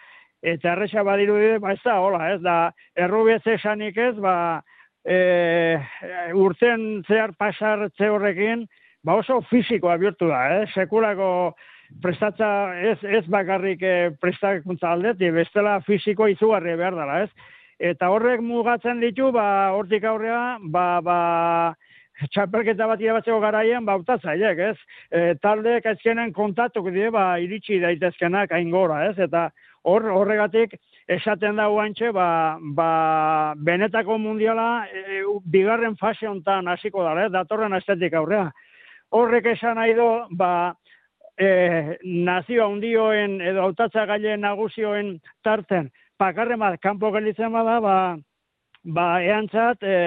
[0.43, 4.63] eta erresa badiru ba ez da, hola, ez da, errubez esanik ez, ba,
[5.03, 5.79] e,
[6.35, 8.67] urten zehar pasar horrekin,
[9.03, 10.67] ba oso fisikoa bihurtu da, eh?
[10.75, 11.55] Sekulako
[12.03, 12.49] prestatza
[12.81, 17.55] ez, ez bakarrik e, prestakuntza aldeti, bestela fisikoa izugarri behar dela, ez?
[17.79, 21.19] Eta horrek mugatzen ditu, ba, hortik aurrea, ba, ba,
[22.35, 24.77] txapelketa bat irabatzeko garaien, ba, utatzaiek, ez?
[25.11, 29.17] E, taldeek azkenen kontatuk die, ba, iritsi daitezkenak hain gora, ez?
[29.29, 29.49] Eta
[29.87, 30.75] hor, horregatik,
[31.09, 32.91] esaten da guantxe, ba, ba,
[33.65, 37.31] benetako mundiala, e, bigarren fase hontan hasiko da, ez?
[37.33, 38.51] Datorren estetik aurrea.
[39.15, 40.75] Horrek esan nahi do, ba,
[41.39, 45.17] e, nazio handioen edo autatza gailen naguzioen
[45.47, 47.97] tarten, pakarren bat, kanpo gelditzen bada, ba,
[48.85, 49.99] ba, eantzat, e,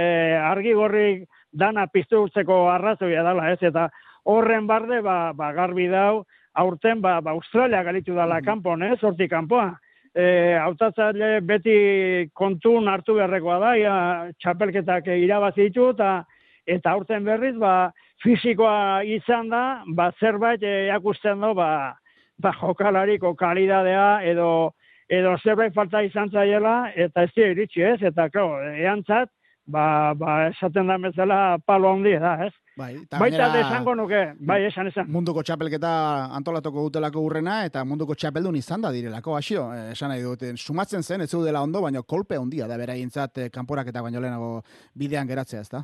[0.41, 3.61] argi gorrik dana piztu urtzeko arrazoia dela, ez?
[3.71, 3.87] Eta
[4.31, 6.25] horren barde, ba, ba garbi dau,
[6.59, 8.45] aurten, ba, ba Australia galitu dala mm.
[8.45, 8.99] kanpon, ez?
[9.01, 9.71] Horti kanpoa.
[10.11, 10.25] E,
[10.59, 13.95] autatzaile beti kontun hartu beharrekoa da, ia,
[14.43, 16.17] txapelketak irabazi ditu, eta,
[16.67, 17.91] eta aurten berriz, ba,
[18.23, 21.97] fizikoa izan da, ba, zerbait eakusten du, ba,
[22.41, 24.73] ba, jokalariko kalidadea edo
[25.11, 29.27] edo zerbait falta izan zaiela, eta ez iritsi ez, eta, klo, eantzat,
[29.67, 32.53] ba, ba, esaten da bezala palo handi da, ez?
[32.79, 35.09] Bai, Baita desango nuke, bai, esan, esan.
[35.11, 35.91] Munduko txapelketa
[36.37, 40.47] antolatuko dutelako urrena, eta munduko txapeldun izan da direlako, asio, eh, esan nahi dut.
[40.55, 44.23] Sumatzen zen, ez dela ondo, baina kolpe handia da bera intzat eh, kanporak eta baino
[44.23, 44.61] lehenago
[44.95, 45.83] bidean geratzea, ez da?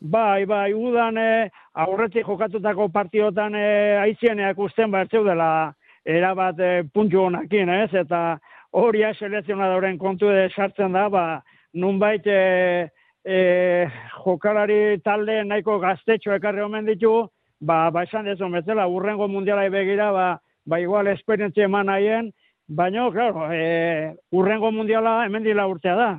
[0.00, 5.74] Bai, bai, udan eh, aurretik jokatutako partiotan eh, aizieneak usten, ba, dela
[6.04, 7.92] erabat eh, puntu honakin, ez?
[7.92, 8.38] Eta
[8.72, 11.42] hori selezionadoren kontu de sartzen da, ba,
[11.74, 12.88] nunbait eh,
[13.24, 13.86] e,
[14.24, 17.28] jokalari talde nahiko gaztetxo ekarri omen ditu,
[17.60, 22.32] ba, ba esan dezu bezala, urrengo mundiala begira, ba, ba igual esperientzia eman nahien,
[22.68, 26.10] baina, claro, e, urrengo mundiala hemen dila urtea da.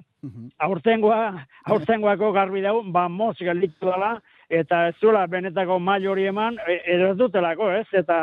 [0.62, 4.20] Aurtengoa, aurtengoako garbi dau, ba, moz gelditu dela,
[4.50, 7.88] eta ez zuela benetako mail hori eman, e, edo ez dutelako, ez?
[7.98, 8.20] Eta,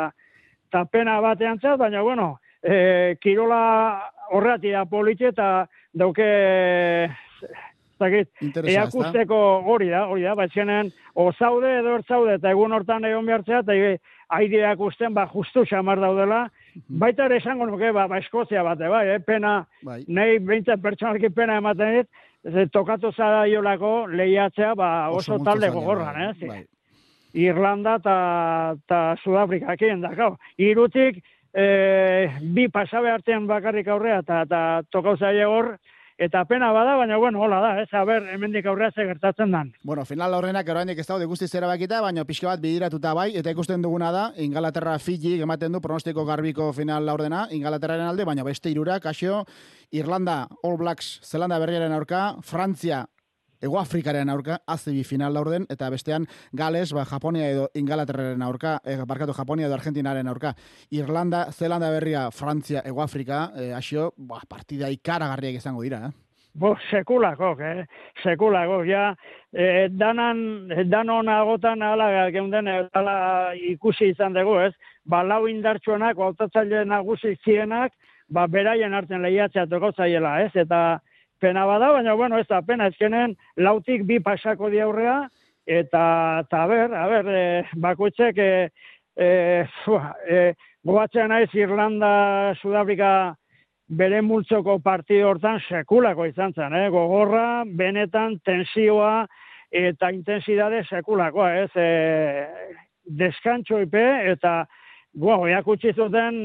[0.69, 3.63] eta pena batean zaz, baina, bueno, e, kirola
[4.31, 5.49] horreti da politxe, eta
[5.91, 6.29] dauke
[7.99, 8.31] zakit,
[8.63, 13.59] eakusteko hori da, hori da, batxenen, o zaude edo zaude, eta egun hortan egon behartzea,
[13.65, 13.75] eta
[14.37, 16.58] haide eakusten, ba, justu xamar daudela, mhm.
[16.87, 20.03] Baita ere esango nuke, ba, ba eskozia bate, bai, eh, pena, bai.
[20.07, 26.15] nahi beintzat pertsonalki pena ematen dit, tokatu zara iolako lehiatzea, ba, oso, oso talde gogorran,
[26.15, 26.47] bai, eh?
[26.47, 26.63] Bai.
[27.39, 30.31] Irlanda eta Sudafrika, ekien da, gau.
[30.57, 31.19] Irutik,
[31.53, 35.75] eh, bi pasabe artean bakarrik aurrea, eta tokau zaila hor,
[36.19, 39.71] eta pena bada, baina bueno, hola da, ez, haber, hemendik aurrea ze gertatzen dan.
[39.83, 43.53] Bueno, final horrenak oraindik ez daude guzti zera bakita, baina pixka bat bidiratuta bai, eta
[43.55, 48.69] ikusten duguna da, Ingalaterra Fiji ematen du pronostiko garbiko final laurdena, Ingalaterraren alde, baina beste
[48.69, 49.45] irurak, asio,
[49.91, 53.05] Irlanda, All Blacks, Zelanda berriaren aurka, Frantzia,
[53.61, 58.95] Ego Afrikaren aurka, azibi final laurden, eta bestean Gales, ba, Japonia edo Ingalaterraren aurka, eh,
[59.07, 60.53] barkatu Japonia edo Argentinaren aurka,
[60.91, 66.11] Irlanda, Zelanda berria, Frantzia, Ego Afrika, eh, asio, ba, partida ikaragarriak izango dira, eh?
[66.59, 67.85] Bo, sekulako, eh?
[68.23, 69.13] sekulako, ja,
[69.53, 74.73] eh, danan, danon agotan ala, geunden, ala ikusi izan dugu, ez?
[75.05, 77.93] Ba, lau indartsuenak, autatzaile nagusi zienak,
[78.29, 80.51] ba, beraien hartzen lehiatzea toko zaiela, ez?
[80.55, 81.01] Eta,
[81.39, 85.21] pena bada, baina, bueno, ez da, pena, ezkenen, lautik bi pasako di aurrea,
[85.65, 86.03] eta,
[86.45, 87.43] eta, ber, a ber, e,
[87.75, 88.69] bakoitzek, e,
[89.19, 89.29] e,
[90.29, 90.41] e,
[90.85, 93.11] gobatzen naiz Irlanda, Sudafrika,
[93.89, 96.89] bere multzoko partido hortan sekulako izan zen, eh?
[96.93, 99.25] gogorra, benetan, tensioa,
[99.69, 102.77] eta intensidade sekulakoa, ez, e,
[103.19, 104.61] deskantxo ipe, eta,
[105.17, 106.35] Guau, eakutsi zuten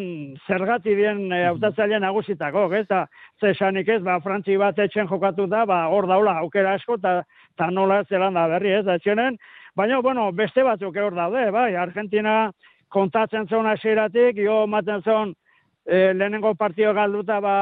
[0.48, 3.02] zergati dien e, autatzaile nagusitako, ez da,
[3.40, 7.26] ze esanik ez, ba, frantzi bat etxen jokatu da, ba, hor daula, aukera asko, eta
[7.58, 9.36] ta nola zelanda berri, ez da, etxenen,
[9.76, 12.50] baina, bueno, beste batzuk hor daude, bai, Argentina
[12.88, 15.36] kontatzen zona esiratik, jo maten zon,
[15.84, 17.54] e, lehenengo partio galduta, ba,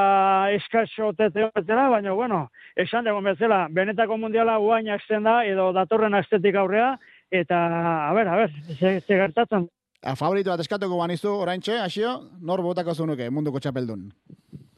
[0.55, 2.47] eskaxo tete baina, bueno,
[2.79, 6.95] esan dugu bezala, benetako mundiala guain hasten da, edo datorren astetik aurrea,
[7.29, 7.63] eta,
[8.07, 9.67] a ber, a ber, ze, ze gertatzen,
[10.03, 14.09] A favorito bat eskatuko banizu, orain txe, asio, nor botako zunuke, munduko txapeldun.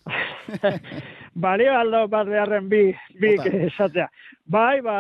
[1.46, 2.84] Balio aldo bat beharren bi,
[3.22, 3.34] bi
[3.70, 4.06] esatea.
[4.46, 4.98] Bai, ba,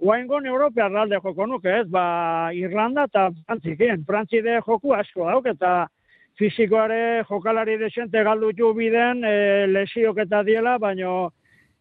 [0.00, 2.06] guaingon Europea ralde joko nuke, ez, ba,
[2.56, 4.04] Irlanda eta Frantzikien.
[4.08, 5.74] Frantzi de joku asko dauk, eta
[6.40, 11.30] fizikoare jokalari desente galdu ju biden, e, lesiok eta diela, baino,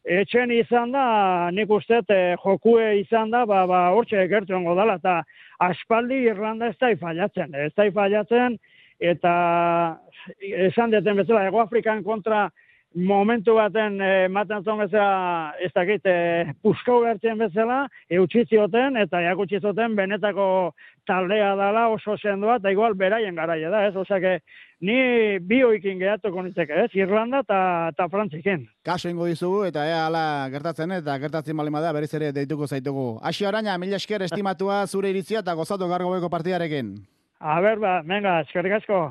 [0.03, 1.07] etxen izan da,
[1.55, 5.21] nik uste, e, jokue izan da, ba, ba, hortxe ekertzen godala, eta
[5.63, 8.57] aspaldi Irlanda ez da ifallatzen, ez da ifallatzen,
[8.99, 9.33] eta
[10.69, 12.49] esan deten bezala, Ego Afrikan kontra
[12.95, 19.19] momentu baten eh, ematen zon bezala, ez dakit, e, puskau gertzen bezala, eutxi zioten eta
[19.21, 20.47] jakutsi zuten benetako
[21.05, 23.95] taldea dala oso sendoa, eta igual beraien garaia da, ez?
[23.95, 24.39] Osea,
[24.81, 24.97] ni
[25.43, 26.89] bi oikin gehatuko nitzeke, ez?
[26.95, 27.59] Irlanda eta
[27.97, 28.65] ta Frantzikin.
[28.85, 33.19] Kaso ingo dizugu eta ea ala gertatzen eta gertatzen balima da berriz ere deituko zaitugu.
[33.21, 36.95] Asi oraina, mila esker estimatua zure iritzia eta gozatu gargo partidarekin.
[37.39, 39.09] A ber, ba, venga, eskerrik asko.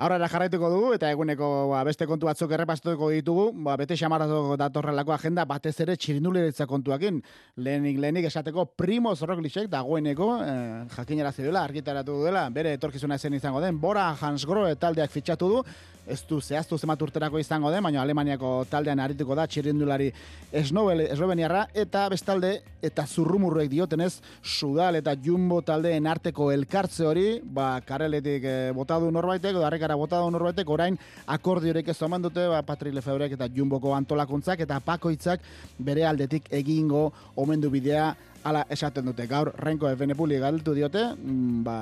[0.00, 5.12] Aurrera jarraituko dugu eta eguneko ba, beste kontu batzuk errepastatuko ditugu, ba, bete xamarratuko datorrelako
[5.12, 7.20] agenda batez ere txirinduleritza kontuakin.
[7.60, 10.56] Lehenik, lehenik esateko Primoz Roglicek dagoeneko eh,
[10.96, 15.64] jakinera zidela, argitaratu duela, bere etorkizuna zen izango den, Bora Hansgrohe taldeak fitxatu du,
[16.06, 20.08] ez du zehaztu zemat urterako izango den, baina Alemaniako taldean arituko da txirindulari
[20.52, 28.48] esloveniarra, eta bestalde, eta zurrumurruek diotenez, Sudal eta Jumbo taldeen arteko elkartze hori, ba, kareletik
[28.48, 33.48] e, botadu norbaitek, darrekara botadu norbaitek, orain akordiorek ez oman dute, ba, Patrik Lefebrek eta
[33.50, 35.40] Jumboko antolakuntzak, eta pakoitzak
[35.78, 41.74] bere aldetik egingo omendu bidea Hala esaten dute, gaur renko Ebenepuli galtu diote, mm, ba,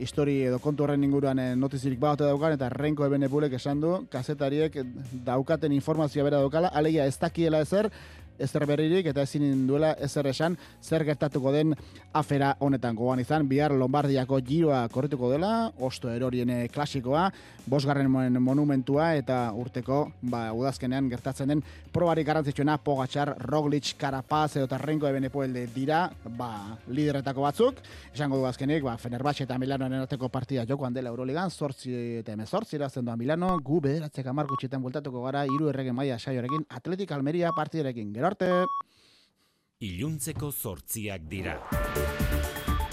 [0.00, 4.78] histori edo kontu horren inguruan eh, notizirik baute daukan, eta renko Ebenepulek esan du, kazetariek
[5.26, 7.90] daukaten informazioa bera daukala, alegia ez dakiela ezer,
[8.38, 11.74] ezer berririk eta ezin duela ezer esan zer gertatuko den
[12.12, 12.96] afera honetan.
[12.96, 17.30] Gogoan izan bihar Lombardiako giroa korrituko dela osto erorien eh, klasikoa
[17.66, 18.10] bosgarren
[18.40, 21.62] monumentua eta urteko ba, udazkenean gertatzen den
[21.92, 26.04] probari garrantzitsuena Pogacar, Roglic, Carapaz edo Tarrenko Ebenepoelde dira
[26.38, 27.80] ba, lideretako batzuk.
[28.14, 32.76] Esango du azkenik ba, Fenerbahce eta Milanoen arteko partida jokoan dela Euroligan sortzi eta emezortzi
[32.76, 33.56] irazten doa Milano.
[33.64, 38.12] Gu bederatzek amarkutxetan bultatuko gara iru errege maia saiorekin Atletik Almeria partidarekin.
[38.14, 38.50] Gero arte.
[39.86, 41.58] Iluntzeko zortziak dira.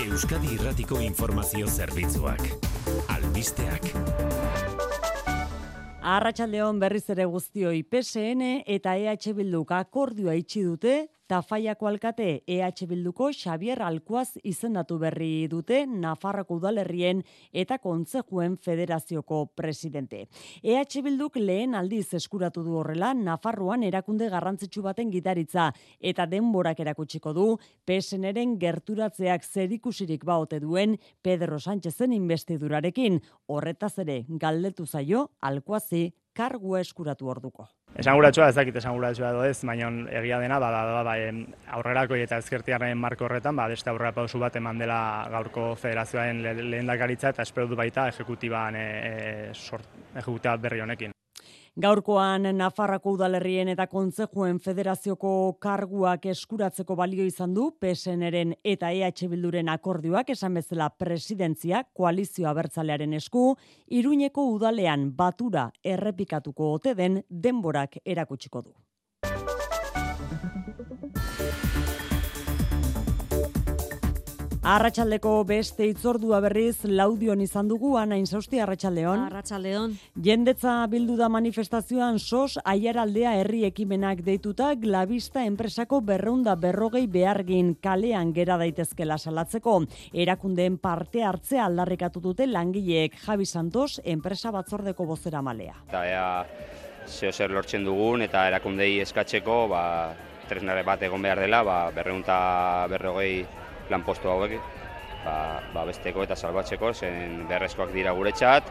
[0.04, 2.44] Euskadi Irratiko Informazio Zerbitzuak.
[3.16, 3.88] Albisteak.
[6.04, 8.44] Arratxaldeon berriz ere guztioi PSN
[8.76, 10.96] eta EH Bilduk akordioa itxi dute
[11.28, 17.21] Tafaiako alkate EH Bilduko Xavier Alkuaz izendatu berri dute Nafarroko udalerrien
[17.53, 20.26] eta kontzejuen federazioko presidente.
[20.61, 25.69] EH Bilduk lehen aldiz eskuratu du horrela Nafarroan erakunde garrantzitsu baten gitaritza
[25.99, 27.47] eta denborak erakutsiko du
[27.88, 33.21] PSNren gerturatzeak zerikusirik baote duen Pedro Sánchezen investidurarekin.
[33.47, 37.68] Horretaz ere galdetu zaio Alkuazi kargua eskuratu orduko.
[38.02, 41.16] Esanguratsua ez dakit esanguratsua edo ez, baina egia dena bada da, ba,
[41.78, 45.00] aurrerako eta ezkertiarren marko horretan, ba beste aurrera pausu bat eman dela
[45.32, 48.88] gaurko federazioaren lehendakaritza eta espero du baita ejekutiban e,
[50.14, 51.14] e, berri honekin.
[51.74, 59.71] Gaurkoan Nafarrako udalerrien eta kontzejuen federazioko karguak eskuratzeko balio izan du PSNren eta EH Bilduren
[59.74, 63.55] akordioak esan bezala presidentzia koalizio abertzalearen esku,
[63.89, 68.74] Iruñeko udalean batura errepikatuko ote den denborak erakutsiko du.
[74.64, 79.26] Arratxaldeko beste itzordua berriz laudion izan dugu, anain zausti, Arratxaldeon.
[79.26, 79.95] Arratxaldeon.
[80.24, 88.32] Jendetza bildu da manifestazioan sos aiaraldea herri ekimenak deituta glabista enpresako berreunda berrogei behargin kalean
[88.38, 89.74] gera daitezkela salatzeko.
[90.14, 95.76] Erakundeen parte hartze aldarrikatu dute langileek Javi Santos enpresa batzordeko bozera malea.
[95.89, 96.30] Eta ea
[97.05, 99.84] zeo zer lortzen dugun eta erakundei eskatzeko ba,
[100.47, 102.39] tresnare bat egon behar dela ba, berreunda
[102.88, 103.43] berrogei
[103.94, 104.58] lanpostu hauek
[105.24, 105.36] ba,
[105.74, 108.70] ba besteko eta salbatzeko zen berrezkoak dira guretzat,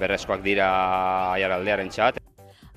[0.00, 0.70] berrezkoak dira
[1.36, 2.20] aiaraldearen txat.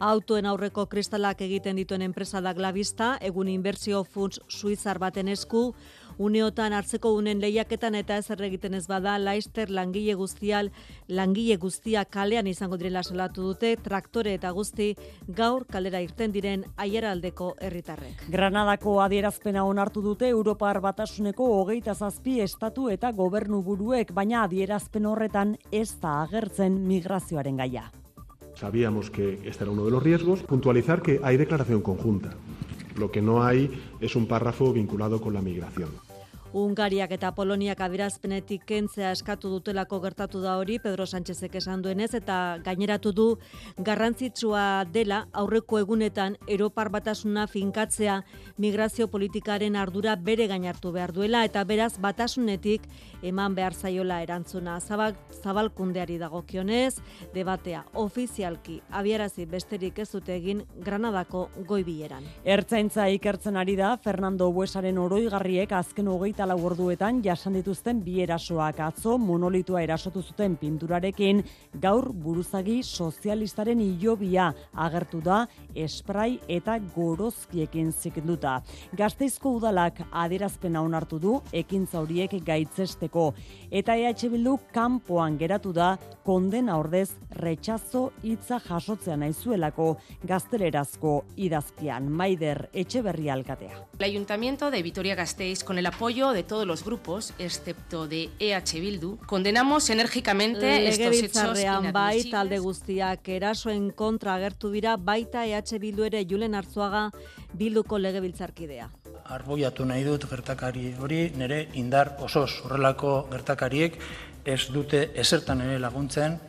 [0.03, 5.69] Autoen aurreko kristalak egiten dituen enpresa da Glavista, egun inbertsio funts suizar baten esku,
[6.17, 10.71] uneotan hartzeko unen lehiaketan eta ez egiten ez bada, laister langile guztial,
[11.07, 14.95] langile guztia kalean izango direla salatu dute, traktore eta guzti
[15.27, 18.27] gaur kalera irten diren aieraldeko herritarrek.
[18.29, 25.57] Granadako adierazpena onartu dute Europar batasuneko hogeita zazpi estatu eta gobernu buruek, baina adierazpen horretan
[25.71, 27.91] ez da agertzen migrazioaren gaia.
[28.55, 30.43] Sabíamos que este era uno de los riesgos.
[30.43, 32.35] Puntualizar que hay declaración conjunta.
[32.97, 33.69] Lo que no hay
[33.99, 35.89] es un párrafo vinculado con la migración.
[36.53, 42.59] Ungariak eta Poloniak adierazpenetik kentzea eskatu dutelako gertatu da hori Pedro Sánchezek esan duenez eta
[42.61, 43.25] gaineratu du
[43.81, 48.19] garrantzitsua dela aurreko egunetan Europar batasuna finkatzea
[48.61, 52.85] migrazio politikaren ardura bere gainartu behar duela eta beraz batasunetik
[53.23, 56.99] eman behar zaiola erantzuna zabak zabalkundeari dagokionez
[57.33, 62.29] debatea ofizialki abiarazi besterik ez dute egin Granadako goibileran.
[62.45, 68.21] Ertzaintza ikertzen ari da Fernando Buesaren oroigarriek azken hogeita hogeita lau orduetan jasan dituzten bi
[68.21, 71.41] erasoak atzo monolitua erasotu zuten pinturarekin
[71.79, 78.61] gaur buruzagi sozialistaren ilobia agertu da esprai eta gorozkiekin zikinduta.
[78.95, 83.33] Gazteizko udalak adierazpena onartu du ekintza horiek gaitzesteko
[83.71, 92.69] eta EH Bildu kanpoan geratu da kondena ordez retxazo hitza jasotzea naizuelako gaztelerazko idazkian Maider
[92.73, 93.79] Etxeberria alkatea.
[93.99, 99.17] El Ayuntamiento de Vitoria-Gasteiz, con el apoyo de todos los grupos, excepto de EH Bildu,
[99.25, 101.59] condenamos enérgicamente estos hechos
[101.93, 107.11] bai, talde guztiak erasoen kontra agertu dira, baita EH Bildu ere Julen Arzuaga
[107.53, 108.89] Bilduko legebiltzarkidea.
[109.25, 112.59] Arboiatu nahi dut gertakari hori, nire indar osoz.
[112.65, 113.99] Horrelako gertakariek
[114.45, 116.39] ez dute esertan ere laguntzen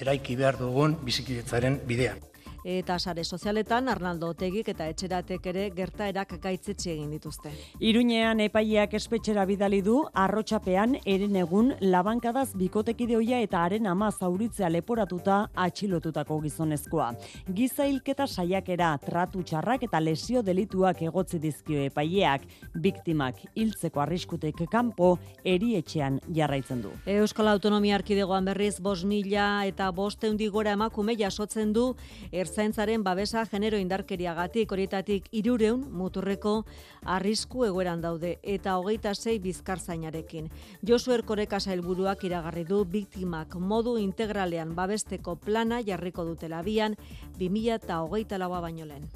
[0.00, 2.31] eraiki behar dugun bizikidetzaren bidean
[2.64, 7.50] eta sare sozialetan Arnaldo Otegik eta Etxeratek ere gertaerak gaitzetxe egin dituzte.
[7.80, 15.48] Iruñean epaileak espetxera bidali du arrotxapean eren egun labankadaz bikotekideoia eta haren ama zauritzea leporatuta
[15.54, 17.12] atxilotutako gizonezkoa.
[17.54, 25.16] Giza hilketa saiakera, tratu txarrak eta lesio delituak egotzi dizkio epaileak, biktimak hiltzeko arriskutek kanpo
[25.44, 26.92] erietxean jarraitzen du.
[27.06, 31.94] Euskal Autonomia Arkidegoan berriz bos mila eta bosteun gora emakume jasotzen du
[32.30, 36.66] er ertzaintzaren babesa genero indarkeriagatik horietatik irureun muturreko
[37.14, 40.50] arrisku egoeran daude eta hogeita zei bizkarzainarekin.
[40.84, 46.98] Josu Erkoreka sailburuak iragarri du biktimak modu integralean babesteko plana jarriko dutela bian
[47.38, 49.08] 2000 eta hogeita laua baino lehen.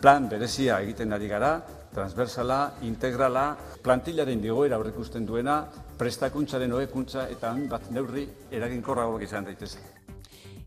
[0.00, 1.56] Plan berezia egiten ari gara,
[1.94, 3.48] transversala, integrala,
[3.82, 5.64] plantillaren digoera aurrikusten duena,
[5.98, 9.93] prestakuntzaren hoekuntza eta bat neurri eraginkorragoak izan daitezen.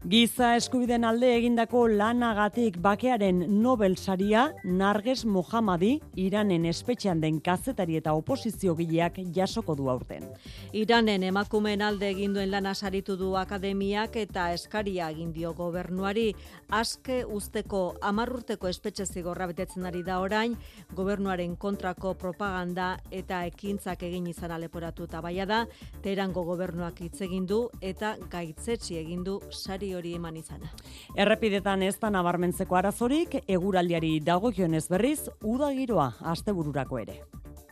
[0.05, 8.13] Giza eskubiden alde egindako lanagatik bakearen Nobel saria Narges Mohammadi Iranen espetxean den kazetari eta
[8.13, 10.27] oposizio gileak jasoko du aurten.
[10.71, 16.27] Iranen emakumeen alde eginduen lana saritu du akademiak eta eskaria egin dio gobernuari
[16.69, 20.55] aske usteko amarrurteko espetxe zigorra betetzen ari da orain
[20.93, 25.65] gobernuaren kontrako propaganda eta ekintzak egin izan aleporatu eta baia da
[26.03, 30.71] terango gobernuak hitz egin du eta gaitzetsi egin du sari hori eman izana.
[31.15, 37.21] Errepidetan ez da nabarmentzeko arazorik, eguraldiari dagokionez berriz, uda giroa astebururako ere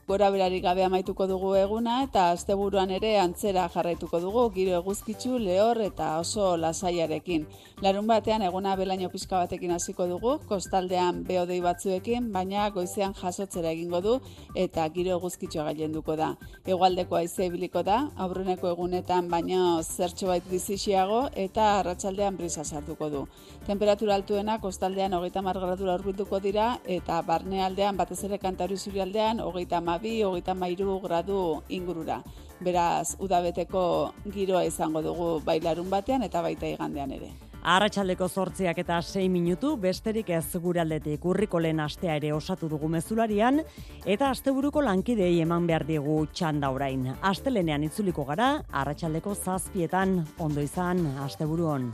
[0.07, 5.79] gora berari gabe amaituko dugu eguna eta asteburuan ere antzera jarraituko dugu giro eguzkitzu lehor
[5.81, 7.47] eta oso lasaiarekin.
[7.81, 14.01] Larun batean eguna belaino pizka batekin hasiko dugu, kostaldean beodei batzuekin, baina goizean jasotzera egingo
[14.01, 14.13] du
[14.53, 16.29] eta giro eguzkitsua gailenduko da.
[16.65, 23.25] Egualdeko haize ibiliko da, aurreneko egunetan baino zertxo bait dizixiago eta arratsaldean brisa sartuko du.
[23.65, 30.23] Temperatura altuena kostaldean hogeita margradura urbilduko dira eta barnealdean batez ere kantari zurialdean hogeita amabi,
[30.23, 32.21] hogeita mairu gradu ingurura.
[32.59, 37.31] Beraz, udabeteko giroa izango dugu bailarun batean eta baita igandean ere.
[37.65, 42.87] Arratxaldeko zortziak eta 6 minutu, besterik ez gure aldetik urriko lehen astea ere osatu dugu
[42.87, 43.63] mezularian,
[44.05, 47.09] eta asteburuko lankidei eman behar digu txanda orain.
[47.21, 51.91] Astelenean itzuliko gara, arratsaldeko zazpietan, ondo izan, asteburu hon.